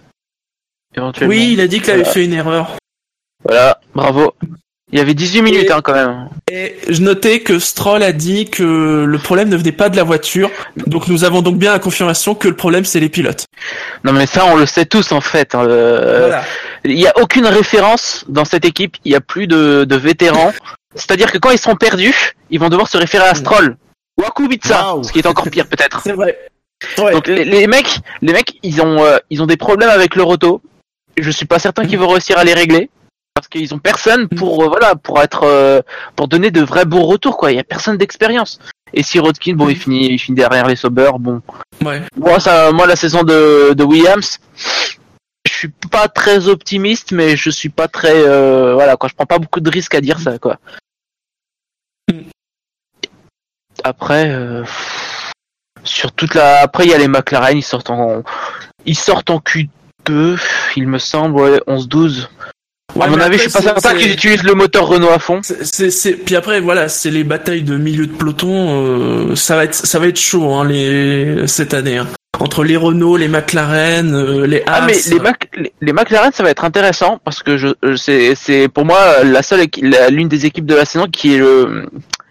Éventuellement. 0.96 1.34
Oui, 1.34 1.50
il 1.52 1.60
a 1.60 1.66
dit 1.66 1.80
qu'il 1.80 1.90
avait 1.90 2.00
Voilà. 2.02 2.12
fait 2.12 2.24
une 2.24 2.32
erreur. 2.32 2.70
Voilà, 3.44 3.78
bravo. 3.94 4.34
Il 4.92 4.98
y 4.98 5.02
avait 5.02 5.14
18 5.14 5.42
minutes, 5.42 5.70
hein, 5.72 5.80
quand 5.82 5.94
même. 5.94 6.28
Et 6.50 6.76
je 6.88 7.02
notais 7.02 7.40
que 7.40 7.58
Stroll 7.58 8.04
a 8.04 8.12
dit 8.12 8.44
que 8.48 9.04
le 9.04 9.18
problème 9.18 9.48
ne 9.48 9.56
venait 9.56 9.72
pas 9.72 9.88
de 9.88 9.96
la 9.96 10.04
voiture. 10.04 10.48
Donc 10.86 11.08
nous 11.08 11.24
avons 11.24 11.42
donc 11.42 11.58
bien 11.58 11.72
la 11.72 11.80
confirmation 11.80 12.36
que 12.36 12.46
le 12.46 12.54
problème 12.54 12.84
c'est 12.84 13.00
les 13.00 13.08
pilotes. 13.08 13.46
Non, 14.04 14.12
mais 14.12 14.26
ça, 14.26 14.46
on 14.46 14.54
le 14.56 14.64
sait 14.64 14.86
tous, 14.86 15.10
en 15.10 15.20
fait. 15.20 15.54
hein, 15.56 15.64
euh, 15.66 16.28
Voilà. 16.28 16.44
Il 16.84 16.94
n'y 16.94 17.06
a 17.08 17.12
aucune 17.20 17.46
référence 17.46 18.24
dans 18.28 18.44
cette 18.44 18.64
équipe. 18.64 18.96
Il 19.04 19.10
n'y 19.10 19.16
a 19.16 19.20
plus 19.20 19.48
de, 19.48 19.84
de 19.84 19.96
vétérans. 19.96 20.52
C'est-à-dire 20.94 21.32
que 21.32 21.38
quand 21.38 21.50
ils 21.50 21.58
seront 21.58 21.76
perdus, 21.76 22.32
ils 22.50 22.60
vont 22.60 22.68
devoir 22.68 22.88
se 22.88 22.96
référer 22.96 23.24
à 23.26 23.34
Stroll 23.34 23.76
ou 24.18 24.24
à 24.24 24.30
Kubica, 24.30 24.82
Waouh. 24.94 25.02
ce 25.04 25.12
qui 25.12 25.18
est 25.18 25.26
encore 25.26 25.50
pire 25.50 25.66
peut-être. 25.66 26.00
C'est 26.04 26.12
vrai. 26.12 26.38
Ouais. 26.98 27.12
Donc 27.12 27.26
les, 27.26 27.44
les 27.44 27.66
mecs, 27.66 27.98
les 28.22 28.32
mecs, 28.32 28.54
ils 28.62 28.80
ont, 28.80 29.02
euh, 29.04 29.18
ils 29.30 29.42
ont 29.42 29.46
des 29.46 29.56
problèmes 29.56 29.90
avec 29.90 30.14
leur 30.14 30.28
auto. 30.28 30.62
Je 31.16 31.30
suis 31.30 31.46
pas 31.46 31.58
certain 31.58 31.86
qu'ils 31.86 31.98
vont 31.98 32.08
réussir 32.08 32.38
à 32.38 32.44
les 32.44 32.54
régler 32.54 32.90
parce 33.34 33.48
qu'ils 33.48 33.74
ont 33.74 33.78
personne 33.78 34.28
pour, 34.28 34.64
euh, 34.64 34.68
voilà, 34.68 34.94
pour 34.94 35.20
être, 35.20 35.44
euh, 35.44 35.82
pour 36.14 36.26
donner 36.26 36.50
de 36.50 36.62
vrais 36.62 36.86
bons 36.86 37.04
retours 37.04 37.36
quoi. 37.36 37.52
Il 37.52 37.56
y 37.56 37.60
a 37.60 37.64
personne 37.64 37.98
d'expérience. 37.98 38.58
Et 38.94 39.02
si 39.02 39.18
Rodkin, 39.18 39.54
bon, 39.54 39.68
il 39.68 39.76
finit, 39.76 40.10
il 40.10 40.18
finit 40.18 40.36
derrière 40.36 40.66
les 40.66 40.76
Sauber, 40.76 41.10
bon. 41.18 41.42
ouais. 41.84 42.02
Moi, 42.16 42.40
ça, 42.40 42.72
moi, 42.72 42.86
la 42.86 42.96
saison 42.96 43.24
de, 43.24 43.74
de 43.74 43.84
Williams, 43.84 44.38
je 45.46 45.52
suis 45.52 45.68
pas 45.90 46.08
très 46.08 46.48
optimiste, 46.48 47.12
mais 47.12 47.36
je 47.36 47.50
suis 47.50 47.68
pas 47.68 47.88
très, 47.88 48.14
euh, 48.14 48.74
voilà, 48.74 48.96
quoi. 48.96 49.08
Je 49.08 49.14
prends 49.14 49.26
pas 49.26 49.38
beaucoup 49.38 49.60
de 49.60 49.70
risques 49.70 49.94
à 49.94 50.00
dire 50.00 50.20
ça, 50.20 50.38
quoi. 50.38 50.58
Mm. 52.10 52.22
Après, 53.84 54.30
euh, 54.30 54.64
sur 55.84 56.12
toute 56.12 56.34
la, 56.34 56.60
après, 56.60 56.84
il 56.84 56.90
y 56.90 56.94
a 56.94 56.98
les 56.98 57.08
McLaren, 57.08 57.58
ils 57.58 57.62
sortent 57.62 57.90
en, 57.90 58.22
ils 58.86 58.96
sortent 58.96 59.30
en 59.30 59.40
Q2, 60.06 60.38
il 60.76 60.88
me 60.88 60.98
semble, 60.98 61.40
ouais, 61.40 61.60
11-12. 61.66 62.28
Ouais, 62.94 63.04
à 63.04 63.08
mon 63.08 63.20
avis, 63.20 63.36
je 63.36 63.42
suis 63.42 63.52
pas 63.52 63.60
certain 63.60 63.94
qu'ils 63.94 64.12
utilisent 64.12 64.42
le 64.44 64.54
moteur 64.54 64.86
Renault 64.86 65.10
à 65.10 65.18
fond. 65.18 65.40
C'est, 65.42 66.12
puis 66.12 66.34
après 66.34 66.60
voilà, 66.60 66.88
c'est 66.88 67.10
les 67.10 67.24
batailles 67.24 67.62
de 67.62 67.76
milieu 67.76 68.06
de 68.06 68.12
peloton. 68.12 68.84
euh, 69.30 69.36
ça 69.36 69.54
va 69.56 69.64
être, 69.64 69.74
ça 69.74 69.98
va 69.98 70.06
être 70.06 70.18
chaud 70.18 70.54
hein, 70.54 70.66
les 70.66 71.46
cette 71.46 71.74
année. 71.74 71.98
hein. 71.98 72.06
Entre 72.38 72.64
les 72.64 72.76
Renault, 72.76 73.16
les 73.16 73.28
McLaren, 73.28 74.14
euh, 74.14 74.46
les 74.46 74.60
Haas. 74.66 74.80
Ah 74.82 74.86
mais 74.86 74.94
les, 75.10 75.18
Mac- 75.20 75.50
les, 75.56 75.72
les 75.80 75.92
McLaren 75.92 76.32
ça 76.32 76.42
va 76.42 76.50
être 76.50 76.64
intéressant 76.64 77.18
parce 77.24 77.42
que 77.42 77.56
je 77.56 77.68
je- 77.82 77.96
c'est 77.96 78.34
c'est 78.34 78.68
pour 78.68 78.84
moi 78.84 79.24
la 79.24 79.42
seule 79.42 79.66
l'une 80.10 80.28
des 80.28 80.44
équipes 80.46 80.66
de 80.66 80.74
la 80.74 80.84
saison 80.84 81.06
qui 81.06 81.34
est 81.34 81.38
le 81.38 81.86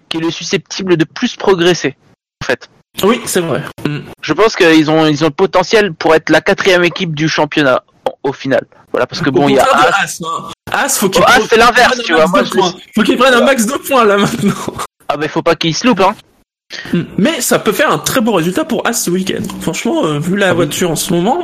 qui 0.10 0.18
est 0.18 0.22
le 0.22 0.30
susceptible 0.32 0.96
de 0.98 1.06
plus 1.06 1.36
progresser 1.36 1.96
en 2.44 2.46
fait. 2.46 2.70
Oui, 3.04 3.22
c'est 3.26 3.42
vrai. 3.42 3.62
Mm. 3.86 4.00
Je 4.22 4.34
pense 4.34 4.56
qu'ils 4.56 4.90
ont 4.90 5.06
ils 5.06 5.24
ont 5.24 5.28
le 5.28 5.34
potentiel 5.34 5.94
pour 5.94 6.16
être 6.16 6.30
la 6.30 6.42
quatrième 6.42 6.84
équipe 6.84 7.14
du 7.14 7.28
championnat 7.28 7.84
au, 8.24 8.34
final. 8.34 8.66
Voilà 8.92 9.06
parce 9.08 9.22
que 9.22 9.30
bon 9.30 9.48
il 9.50 9.56
y 9.56 9.60
a 9.60 9.64
Haas. 9.66 10.22
Hein. 10.24 10.50
Haas, 10.72 10.98
faut 11.00 11.10
qu'il 11.10 11.22
Oh, 11.22 11.30
prenne- 11.30 11.48
c'est 11.50 11.58
l'inverse, 11.58 12.00
tu 12.04 12.14
vois, 12.14 12.28
moi, 12.28 12.44
je 12.44 12.50
Faut 12.96 13.04
qu'il 13.04 13.18
prenne 13.18 13.34
un 13.34 13.44
max 13.44 13.66
de 13.66 13.74
points 13.74 14.06
là 14.06 14.18
maintenant. 14.18 14.54
ah 15.10 15.18
ben 15.18 15.28
faut 15.30 15.42
pas 15.42 15.56
qu'ils 15.56 15.76
se 15.76 15.86
loupent 15.86 16.02
hein. 16.02 16.16
Mm. 16.94 17.02
Mais 17.18 17.42
ça 17.42 17.60
peut 17.60 17.72
faire 17.74 17.92
un 17.92 18.00
très 18.00 18.22
beau 18.22 18.34
résultat 18.34 18.66
pour 18.66 18.88
Haas 18.88 18.94
ce 18.94 19.12
week-end. 19.12 19.44
Franchement, 19.62 20.06
euh, 20.06 20.20
vu 20.20 20.36
la 20.36 20.54
voiture 20.54 20.90
en 20.92 20.96
ce 20.96 21.14
moment, 21.14 21.44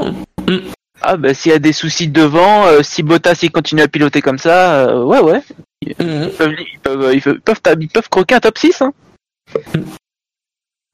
Ah 1.01 1.17
ben 1.17 1.33
s'il 1.33 1.51
y 1.51 1.55
a 1.55 1.59
des 1.59 1.73
soucis 1.73 2.07
devant, 2.07 2.65
euh, 2.65 2.81
si 2.83 3.03
Bottas 3.03 3.39
il 3.43 3.51
continue 3.51 3.81
à 3.81 3.87
piloter 3.87 4.21
comme 4.21 4.37
ça, 4.39 4.87
euh, 4.87 5.03
ouais 5.03 5.19
ouais, 5.19 5.43
mm, 5.83 5.85
ils 5.87 5.95
peuvent 5.95 6.55
ils 6.73 6.79
peuvent 6.81 7.13
ils 7.13 7.21
peuvent, 7.21 7.37
ils 7.37 7.43
peuvent, 7.43 7.77
ils 7.81 7.87
peuvent 7.89 8.09
croquer 8.09 8.35
un 8.35 8.39
top 8.39 8.57
6 8.57 8.81
hein. 8.81 8.93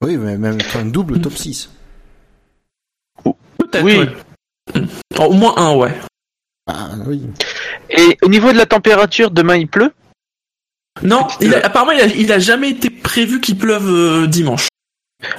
Oui, 0.04 0.16
mais 0.16 0.36
même 0.38 0.58
un 0.76 0.84
double 0.84 1.20
top 1.20 1.32
6. 1.34 1.70
peut-être. 3.24 3.84
Oui. 3.84 3.98
ouais. 3.98 4.08
Mm. 4.74 4.86
Oh, 5.18 5.22
Au 5.24 5.32
moins 5.32 5.54
un, 5.56 5.74
ouais. 5.76 5.92
Ah, 6.70 6.90
oui. 7.06 7.22
Et 7.90 8.16
au 8.22 8.28
niveau 8.28 8.52
de 8.52 8.58
la 8.58 8.66
température, 8.66 9.30
demain 9.30 9.56
il 9.56 9.66
pleut? 9.68 9.92
Non, 11.02 11.26
il 11.40 11.54
a- 11.54 11.64
apparemment, 11.64 11.92
il 11.92 12.00
a, 12.00 12.06
il 12.06 12.32
a 12.32 12.38
jamais 12.38 12.70
été 12.70 12.90
prévu 12.90 13.40
qu'il 13.40 13.56
pleuve 13.56 13.88
euh, 13.88 14.26
dimanche. 14.26 14.68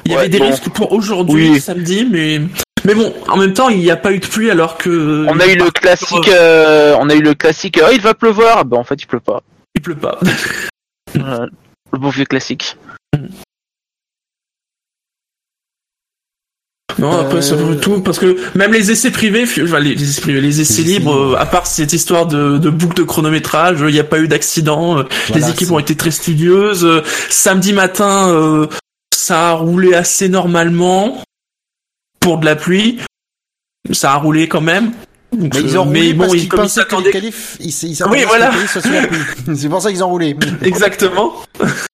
Il 0.06 0.12
y 0.12 0.16
Ouais, 0.16 0.22
avait 0.22 0.30
des 0.30 0.40
bon. 0.40 0.48
risques 0.50 0.70
pour 0.70 0.92
aujourd'hui, 0.92 1.52
Oui. 1.52 1.62
samedi, 1.62 2.06
mais 2.06 2.42
mais 2.86 2.96
bon, 2.96 3.14
en 3.28 3.38
même 3.38 3.54
temps, 3.54 3.70
il 3.70 3.80
n'y 3.80 3.92
a 3.92 3.98
pas 3.98 4.12
eu 4.14 4.20
de 4.20 4.26
pluie 4.26 4.50
alors 4.50 4.78
que 4.78 5.26
On 5.30 5.40
a 5.40 5.46
eu 5.48 5.56
le 5.56 5.70
classique, 5.70 6.28
euh, 6.30 6.96
on 7.00 7.10
a 7.10 7.16
eu 7.16 7.22
le 7.22 7.34
classique. 7.36 7.80
Oh, 7.84 7.90
il 7.94 8.02
va 8.02 8.14
pleuvoir. 8.14 8.66
Ben 8.66 8.78
en 8.78 8.84
fait, 8.84 9.02
il 9.02 9.06
pleut 9.06 9.20
pas. 9.20 9.42
il 9.76 9.82
pleut 9.82 9.96
pas. 9.96 10.20
Le 11.14 11.98
beau 11.98 12.10
vieux 12.10 12.26
classique. 12.26 12.78
Non, 16.98 17.12
après 17.20 17.42
ça 17.42 17.54
Euh, 17.54 17.58
vaut 17.58 17.76
tout 17.76 18.02
parce 18.02 18.18
que 18.20 18.36
même 18.58 18.74
les 18.74 18.92
essais 18.92 19.12
privés, 19.12 19.46
enfin, 19.64 19.80
les, 19.80 19.94
essais 20.02 20.22
privés, 20.22 20.42
les 20.42 20.60
essais 20.62 20.82
Les 20.82 20.90
essais 20.90 21.00
libres, 21.00 21.16
euh, 21.16 21.36
à 21.40 21.46
part 21.46 21.68
cette 21.68 21.94
histoire 21.94 22.26
de, 22.26 22.58
de 22.58 22.70
boucle 22.70 22.96
de 22.98 23.04
chronométrage, 23.04 23.78
il 23.82 23.94
n'y 23.94 24.00
a 24.00 24.04
pas 24.04 24.20
eu 24.20 24.28
d'accident. 24.28 24.98
euh, 25.00 25.04
Voilà, 25.28 25.46
les 25.46 25.52
équipes 25.52 25.72
ont 25.72 25.80
été 25.80 25.96
très 25.96 26.12
studieuses. 26.12 26.88
Samedi 27.30 27.74
matin, 27.74 28.30
euh, 28.30 28.68
ça 29.16 29.50
a 29.50 29.54
roulé 29.54 29.94
assez 29.94 30.28
normalement 30.30 31.24
pour 32.20 32.38
de 32.40 32.46
la 32.46 32.56
pluie. 32.56 33.00
Ça 33.92 34.12
a 34.14 34.16
roulé 34.16 34.48
quand 34.48 34.62
même. 34.62 34.92
Donc, 35.32 35.54
Mais 35.54 35.62
ils 35.62 35.78
ont 35.78 35.84
roulé 35.84 36.08
mais 36.08 36.14
bon, 36.14 36.24
parce 36.26 36.34
ils, 36.36 36.48
comme 36.50 36.64
ils 36.66 36.70
s'attendaient 36.70 37.12
ils, 37.60 37.68
ils 37.84 38.04
Oui, 38.10 38.24
voilà. 38.28 38.52
C'est 39.56 39.70
pour 39.70 39.82
ça 39.82 39.92
qu'ils 39.92 40.04
ont 40.04 40.10
roulé. 40.10 40.36
Exactement. 40.64 41.34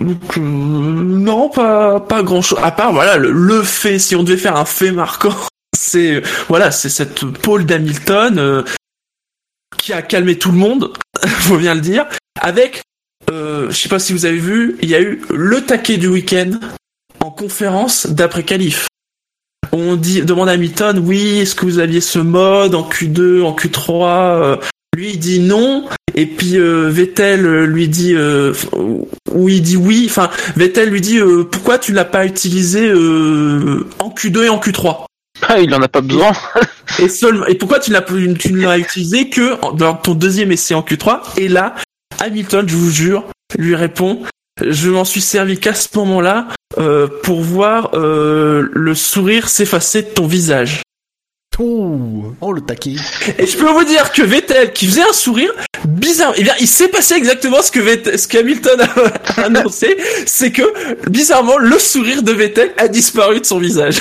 Donc, 0.00 0.38
euh, 0.38 0.40
non, 0.40 1.50
pas, 1.50 2.00
pas 2.00 2.22
grand 2.22 2.40
chose. 2.40 2.58
À 2.62 2.72
part, 2.72 2.92
voilà, 2.92 3.18
le, 3.18 3.62
fait, 3.62 3.98
si 3.98 4.16
on 4.16 4.22
devait 4.22 4.38
faire 4.38 4.56
un 4.56 4.64
fait 4.64 4.92
marquant, 4.92 5.34
c'est, 5.76 6.22
voilà, 6.48 6.70
c'est 6.70 6.88
cette 6.88 7.24
pole 7.24 7.66
d'Hamilton, 7.66 8.38
euh, 8.38 8.62
qui 9.76 9.92
a 9.92 10.02
calmé 10.02 10.38
tout 10.38 10.52
le 10.52 10.58
monde, 10.58 10.92
faut 11.26 11.58
bien 11.58 11.74
le 11.74 11.80
dire, 11.80 12.06
avec, 12.40 12.82
euh, 13.30 13.70
je 13.70 13.76
sais 13.76 13.88
pas 13.88 13.98
si 13.98 14.12
vous 14.12 14.24
avez 14.24 14.38
vu, 14.38 14.78
il 14.82 14.88
y 14.88 14.94
a 14.94 15.00
eu 15.00 15.22
le 15.30 15.60
taquet 15.60 15.98
du 15.98 16.08
week-end 16.08 16.52
en 17.20 17.30
conférence 17.30 18.06
d'après 18.06 18.42
qualif. 18.42 18.86
On 19.72 19.96
dit, 19.96 20.22
demande 20.22 20.48
à 20.48 20.52
Hamilton, 20.52 20.98
oui, 20.98 21.40
est-ce 21.40 21.54
que 21.54 21.64
vous 21.64 21.78
aviez 21.78 22.00
ce 22.00 22.18
mode 22.18 22.74
en 22.74 22.88
Q2, 22.88 23.42
en 23.42 23.54
Q3, 23.54 24.06
euh, 24.42 24.56
lui 24.96 25.10
il 25.10 25.18
dit 25.18 25.40
non 25.40 25.88
et 26.14 26.26
puis 26.26 26.58
euh, 26.58 26.88
Vettel 26.90 27.46
euh, 27.46 27.66
lui 27.66 27.88
dit 27.88 28.14
euh, 28.14 28.52
ou 29.32 29.48
il 29.48 29.62
dit 29.62 29.76
oui 29.76 30.06
enfin 30.08 30.30
Vettel 30.56 30.90
lui 30.90 31.00
dit 31.00 31.18
euh, 31.18 31.44
pourquoi 31.44 31.78
tu 31.78 31.92
l'as 31.92 32.04
pas 32.04 32.26
utilisé 32.26 32.88
euh, 32.88 33.86
en 34.00 34.10
Q2 34.10 34.44
et 34.44 34.48
en 34.48 34.58
Q3 34.58 35.04
Ah, 35.42 35.60
il 35.60 35.72
en 35.74 35.80
a 35.82 35.88
pas 35.88 36.00
besoin. 36.00 36.32
et 36.98 37.08
seul 37.08 37.44
et 37.48 37.54
pourquoi 37.54 37.78
tu 37.78 37.92
l'as 37.92 38.02
tu 38.02 38.52
ne 38.52 38.62
l'as 38.62 38.78
utilisé 38.86 39.30
que 39.30 39.56
dans 39.76 39.94
ton 39.94 40.14
deuxième 40.14 40.50
essai 40.52 40.74
en 40.74 40.82
Q3 40.82 41.20
et 41.38 41.48
là 41.48 41.74
Hamilton 42.18 42.68
je 42.68 42.76
vous 42.76 42.90
jure 42.90 43.24
lui 43.58 43.76
répond 43.76 44.22
je 44.62 44.90
m'en 44.90 45.04
suis 45.04 45.20
servi 45.22 45.58
qu'à 45.58 45.74
ce 45.74 45.88
moment-là 45.96 46.48
euh, 46.78 47.08
pour 47.22 47.40
voir 47.40 47.90
euh, 47.94 48.68
le 48.72 48.94
sourire 48.94 49.48
s'effacer 49.48 50.02
de 50.02 50.08
ton 50.08 50.26
visage 50.26 50.82
Oh, 51.58 52.32
oh 52.40 52.52
le 52.54 52.62
taquet. 52.62 52.94
Et 53.38 53.46
je 53.46 53.58
peux 53.58 53.70
vous 53.70 53.84
dire 53.84 54.12
que 54.12 54.22
Vettel, 54.22 54.72
qui 54.72 54.86
faisait 54.86 55.02
un 55.02 55.12
sourire, 55.12 55.52
bizarre, 55.84 56.32
eh 56.36 56.42
bien, 56.42 56.54
il 56.58 56.66
s'est 56.66 56.88
passé 56.88 57.14
exactement 57.14 57.60
ce 57.60 57.70
que 57.70 57.80
Vettel, 57.80 58.18
ce 58.18 58.26
qu'Hamilton 58.28 58.80
a 58.80 59.40
annoncé, 59.42 59.98
c'est 60.26 60.52
que, 60.52 60.62
bizarrement, 61.10 61.58
le 61.58 61.78
sourire 61.78 62.22
de 62.22 62.32
Vettel 62.32 62.72
a 62.78 62.88
disparu 62.88 63.40
de 63.40 63.44
son 63.44 63.58
visage. 63.58 63.98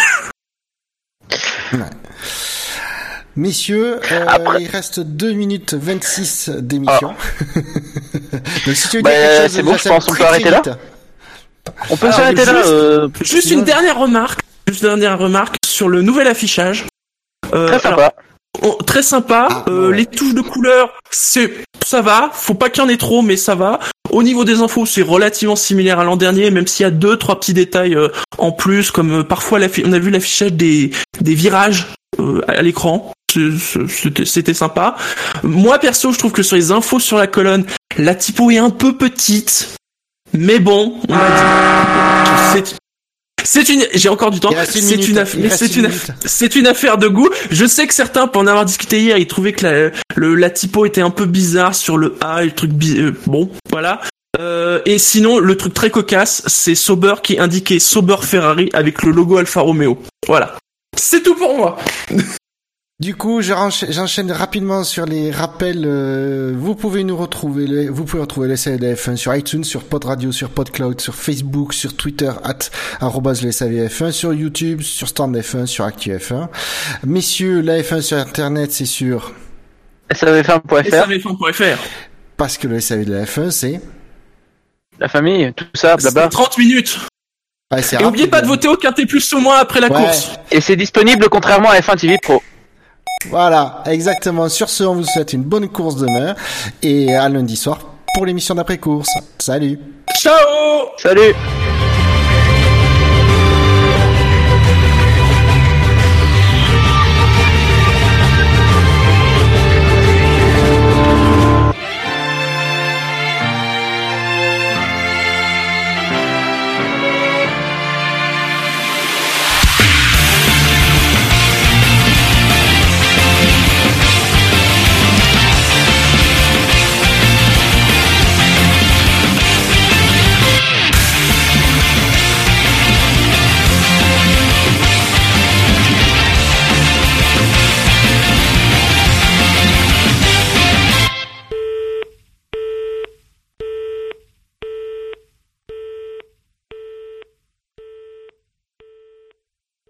Messieurs, 3.35 3.99
euh, 4.09 4.25
Après- 4.27 4.62
il 4.62 4.67
reste 4.69 5.01
2 5.01 5.33
minutes 5.33 5.73
26 5.73 6.49
d'émission. 6.59 7.13
Donc 8.65 8.75
si 8.75 8.88
tu 8.89 8.97
veux 8.97 9.03
Bah, 9.03 9.12
dire 9.12 9.19
quelque 9.19 9.41
chose, 9.43 9.51
c'est 9.51 9.63
bon, 9.63 9.75
je 9.77 9.88
pense 9.89 10.05
qu'on 10.05 10.13
peut 10.15 10.23
arrêter 10.25 10.49
là. 10.49 10.62
On 11.89 11.97
peut 11.97 12.12
s'arrêter 12.12 12.45
là. 12.45 12.55
juste- 12.55 12.69
euh, 12.69 13.07
Juste 13.21 13.51
une 13.51 13.63
dernière 13.65 13.97
remarque, 13.99 14.39
juste 14.67 14.81
une 14.83 14.89
dernière 14.99 15.19
remarque 15.19 15.55
sur 15.65 15.89
le 15.89 16.01
nouvel 16.01 16.27
affichage. 16.27 16.85
Euh, 17.53 17.67
très 17.67 17.88
alors, 17.88 17.99
sympa. 17.99 18.13
Oh, 18.63 18.77
très 18.85 19.03
sympa. 19.03 19.47
Ah, 19.49 19.65
Euh, 19.69 19.89
ouais. 19.89 19.97
Les 19.97 20.05
touches 20.05 20.33
de 20.33 20.41
couleur, 20.41 20.89
c'est 21.12 21.63
ça 21.85 22.01
va. 22.01 22.29
Faut 22.33 22.53
pas 22.55 22.69
qu'il 22.69 22.83
y 22.83 22.85
en 22.85 22.89
ait 22.89 22.97
trop, 22.97 23.21
mais 23.21 23.38
ça 23.38 23.55
va. 23.55 23.79
Au 24.12 24.23
niveau 24.23 24.43
des 24.43 24.59
infos, 24.62 24.85
c'est 24.85 25.01
relativement 25.01 25.55
similaire 25.55 25.99
à 25.99 26.03
l'an 26.03 26.17
dernier, 26.17 26.51
même 26.51 26.67
s'il 26.67 26.83
y 26.83 26.88
a 26.88 26.91
deux, 26.91 27.17
trois 27.17 27.39
petits 27.39 27.53
détails 27.53 27.95
euh, 27.95 28.09
en 28.38 28.51
plus, 28.51 28.91
comme 28.91 29.19
euh, 29.19 29.23
parfois 29.23 29.59
on 29.85 29.93
a 29.93 29.99
vu 29.99 30.09
l'affichage 30.09 30.53
des 30.53 30.91
des 31.21 31.35
virages 31.35 31.88
euh, 32.19 32.41
à 32.47 32.62
l'écran. 32.62 33.13
C'était 33.31 34.25
c'était 34.25 34.53
sympa. 34.55 34.95
Moi 35.43 35.77
perso, 35.77 36.12
je 36.12 36.17
trouve 36.17 36.31
que 36.31 36.41
sur 36.41 36.55
les 36.55 36.71
infos 36.71 36.99
sur 36.99 37.17
la 37.17 37.27
colonne, 37.27 37.65
la 37.97 38.15
typo 38.15 38.49
est 38.49 38.57
un 38.57 38.71
peu 38.71 38.97
petite. 38.97 39.75
Mais 40.33 40.59
bon, 40.59 40.95
on 41.07 41.13
m'a 41.13 42.62
dit. 42.62 42.75
C'est 43.51 43.67
une, 43.69 43.83
j'ai 43.95 44.09
encore 44.09 44.29
du 44.29 44.39
temps. 44.39 44.51
C'est 44.81 44.95
une, 45.07 45.17
aff- 45.23 45.35
aff- 45.88 46.12
c'est 46.25 46.55
une 46.55 46.67
affaire 46.67 46.99
de 46.99 47.07
goût. 47.07 47.29
Je 47.49 47.65
sais 47.65 47.88
que 47.88 47.95
certains, 47.95 48.27
pour 48.27 48.43
en 48.43 48.47
avoir 48.47 48.63
discuté 48.63 49.01
hier, 49.01 49.17
ils 49.17 49.25
trouvaient 49.25 49.53
que 49.53 49.65
la, 49.65 49.89
le, 50.15 50.35
la 50.35 50.51
typo 50.51 50.85
était 50.85 51.01
un 51.01 51.09
peu 51.09 51.25
bizarre 51.25 51.73
sur 51.73 51.97
le 51.97 52.15
A 52.21 52.43
et 52.43 52.45
le 52.45 52.51
truc 52.51 52.69
bi- 52.71 52.99
euh, 52.99 53.12
bon, 53.25 53.49
voilà. 53.71 54.01
Euh, 54.39 54.81
et 54.85 54.99
sinon, 54.99 55.39
le 55.39 55.57
truc 55.57 55.73
très 55.73 55.89
cocasse, 55.89 56.43
c'est 56.45 56.75
Sauber 56.75 57.15
qui 57.23 57.39
indiquait 57.39 57.79
Sauber 57.79 58.17
Ferrari 58.21 58.69
avec 58.73 59.01
le 59.01 59.09
logo 59.12 59.38
Alfa 59.38 59.62
Romeo. 59.62 59.97
Voilà. 60.27 60.55
C'est 60.95 61.23
tout 61.23 61.33
pour 61.33 61.57
moi. 61.57 61.77
Du 62.99 63.15
coup, 63.15 63.41
j'enchaîne 63.41 64.29
rapidement 64.29 64.83
sur 64.83 65.05
les 65.05 65.31
rappels. 65.31 65.85
euh, 65.85 66.53
vous 66.57 66.75
pouvez 66.75 67.05
nous 67.05 67.15
retrouver, 67.15 67.88
vous 67.88 68.03
pouvez 68.03 68.21
retrouver 68.21 68.49
le 68.49 68.55
SAVF1 68.55 69.15
sur 69.15 69.33
iTunes, 69.33 69.63
sur 69.63 69.83
Pod 69.85 70.03
Radio, 70.03 70.33
sur 70.33 70.49
PodCloud, 70.49 70.99
sur 70.99 71.15
Facebook, 71.15 71.73
sur 71.73 71.95
Twitter, 71.95 72.29
at 72.43 72.57
arrobase 72.99 73.41
le 73.41 73.51
SAVF1, 73.51 74.12
sur 74.12 74.33
YouTube, 74.33 74.81
sur 74.81 75.07
Stand 75.07 75.33
F1, 75.38 75.65
sur 75.65 75.88
ActuF1. 75.88 76.49
Messieurs, 77.05 77.62
la 77.62 77.79
F1 77.81 78.01
sur 78.01 78.17
Internet, 78.17 78.73
c'est 78.73 78.85
sur, 78.85 79.31
SAV1.fr, 80.12 80.83
SAV1.fr. 80.89 81.77
parce 82.35 82.57
que 82.57 82.67
le 82.67 82.81
SAV 82.81 83.05
de 83.05 83.13
la 83.13 83.23
F1, 83.23 83.49
c'est, 83.51 83.79
la 84.99 85.07
famille, 85.07 85.53
tout 85.55 85.63
ça, 85.73 85.95
C'est 85.99 86.12
blabla. 86.12 86.27
30 86.27 86.57
minutes. 86.57 86.99
ouais, 87.71 87.81
c'est 87.81 87.95
Et 88.01 88.03
oubliez 88.03 88.23
rapide. 88.25 88.29
pas 88.29 88.41
de 88.41 88.47
voter 88.47 88.67
au 88.67 88.75
quintet 88.75 89.05
plus 89.05 89.31
ou 89.31 89.39
moins 89.39 89.59
après 89.59 89.79
la 89.79 89.88
Ouais. 89.88 90.01
course. 90.03 90.31
Et 90.51 90.59
c'est 90.59 90.75
disponible 90.75 91.29
contrairement 91.29 91.69
à 91.69 91.79
F1 91.79 91.95
TV 91.97 92.17
Pro. 92.21 92.43
Voilà, 93.27 93.84
exactement. 93.86 94.47
Sur 94.47 94.69
ce, 94.69 94.84
on 94.86 94.95
vous 94.95 95.03
souhaite 95.03 95.34
une 95.34 95.43
bonne 95.43 95.67
course 95.67 95.97
demain 95.97 96.36
et 96.82 97.13
à 97.13 97.27
lundi 97.27 97.58
soir 97.58 97.79
pour 98.13 98.25
l'émission 98.25 98.55
d'après-course. 98.55 99.10
Salut! 99.38 99.77
Ciao 100.17 100.34
Salut 100.97 101.34